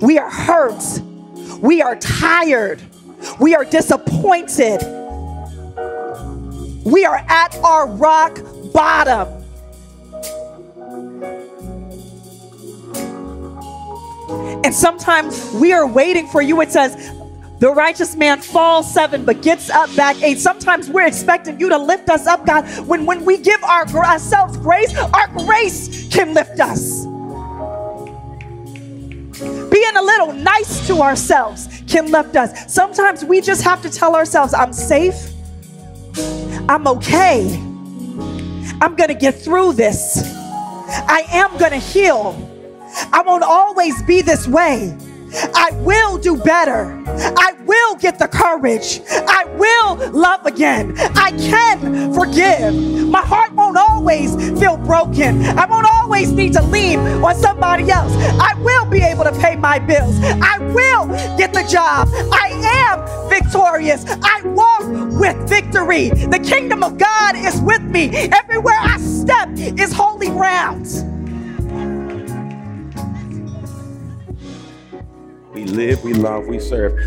We 0.00 0.18
are 0.18 0.30
hurt. 0.30 0.82
We 1.60 1.82
are 1.82 1.96
tired. 1.96 2.82
We 3.38 3.54
are 3.54 3.64
disappointed. 3.64 4.82
We 6.84 7.04
are 7.04 7.24
at 7.28 7.54
our 7.62 7.86
rock 7.86 8.38
bottom. 8.72 9.41
And 14.72 14.78
sometimes 14.78 15.52
we 15.52 15.74
are 15.74 15.86
waiting 15.86 16.26
for 16.26 16.40
you. 16.40 16.62
It 16.62 16.72
says, 16.72 17.12
the 17.58 17.70
righteous 17.74 18.16
man 18.16 18.40
falls 18.40 18.90
seven, 18.90 19.22
but 19.22 19.42
gets 19.42 19.68
up 19.68 19.94
back 19.94 20.16
eight. 20.22 20.38
Sometimes 20.38 20.88
we're 20.88 21.06
expecting 21.06 21.60
you 21.60 21.68
to 21.68 21.76
lift 21.76 22.08
us 22.08 22.26
up, 22.26 22.46
God. 22.46 22.66
When, 22.86 23.04
when 23.04 23.26
we 23.26 23.36
give 23.36 23.62
our, 23.64 23.86
ourselves 23.86 24.56
grace, 24.56 24.96
our 24.96 25.28
grace 25.44 26.08
can 26.08 26.32
lift 26.32 26.58
us 26.58 27.04
being 29.70 29.96
a 29.96 30.02
little 30.02 30.32
nice 30.32 30.86
to 30.86 31.02
ourselves 31.02 31.82
can 31.86 32.10
lift 32.10 32.36
us. 32.36 32.72
Sometimes 32.72 33.24
we 33.24 33.42
just 33.42 33.62
have 33.64 33.82
to 33.82 33.90
tell 33.90 34.14
ourselves, 34.14 34.54
I'm 34.54 34.72
safe, 34.72 35.32
I'm 36.68 36.86
okay, 36.86 37.44
I'm 38.80 38.94
gonna 38.96 39.14
get 39.14 39.34
through 39.34 39.74
this, 39.74 40.22
I 40.88 41.26
am 41.28 41.58
gonna 41.58 41.78
heal. 41.78 42.51
I 43.12 43.22
won't 43.24 43.44
always 43.44 44.02
be 44.02 44.22
this 44.22 44.46
way. 44.48 44.96
I 45.54 45.70
will 45.80 46.18
do 46.18 46.36
better. 46.36 47.02
I 47.08 47.54
will 47.64 47.96
get 47.96 48.18
the 48.18 48.28
courage. 48.28 49.00
I 49.10 49.44
will 49.56 50.10
love 50.10 50.44
again. 50.46 50.94
I 50.98 51.32
can 51.32 52.12
forgive. 52.12 52.74
My 53.08 53.22
heart 53.22 53.52
won't 53.52 53.76
always 53.76 54.34
feel 54.58 54.76
broken. 54.76 55.42
I 55.44 55.66
won't 55.66 55.86
always 55.86 56.32
need 56.32 56.52
to 56.54 56.62
lean 56.62 56.98
on 56.98 57.34
somebody 57.34 57.90
else. 57.90 58.12
I 58.40 58.54
will 58.60 58.84
be 58.86 59.00
able 59.00 59.24
to 59.24 59.32
pay 59.32 59.56
my 59.56 59.78
bills. 59.78 60.16
I 60.22 60.58
will 60.58 61.06
get 61.38 61.52
the 61.52 61.64
job. 61.70 62.08
I 62.32 62.48
am 62.88 63.28
victorious. 63.30 64.04
I 64.06 64.42
walk 64.44 64.82
with 65.18 65.48
victory. 65.48 66.10
The 66.10 66.40
kingdom 66.44 66.82
of 66.82 66.98
God 66.98 67.36
is 67.36 67.60
with 67.60 67.82
me. 67.82 68.10
Everywhere 68.10 68.76
I 68.78 68.98
step 68.98 69.48
is 69.56 69.92
holy 69.92 70.28
ground. 70.28 71.11
We 75.52 75.64
live, 75.66 76.02
we 76.02 76.14
love, 76.14 76.46
we 76.46 76.58
serve. 76.58 76.98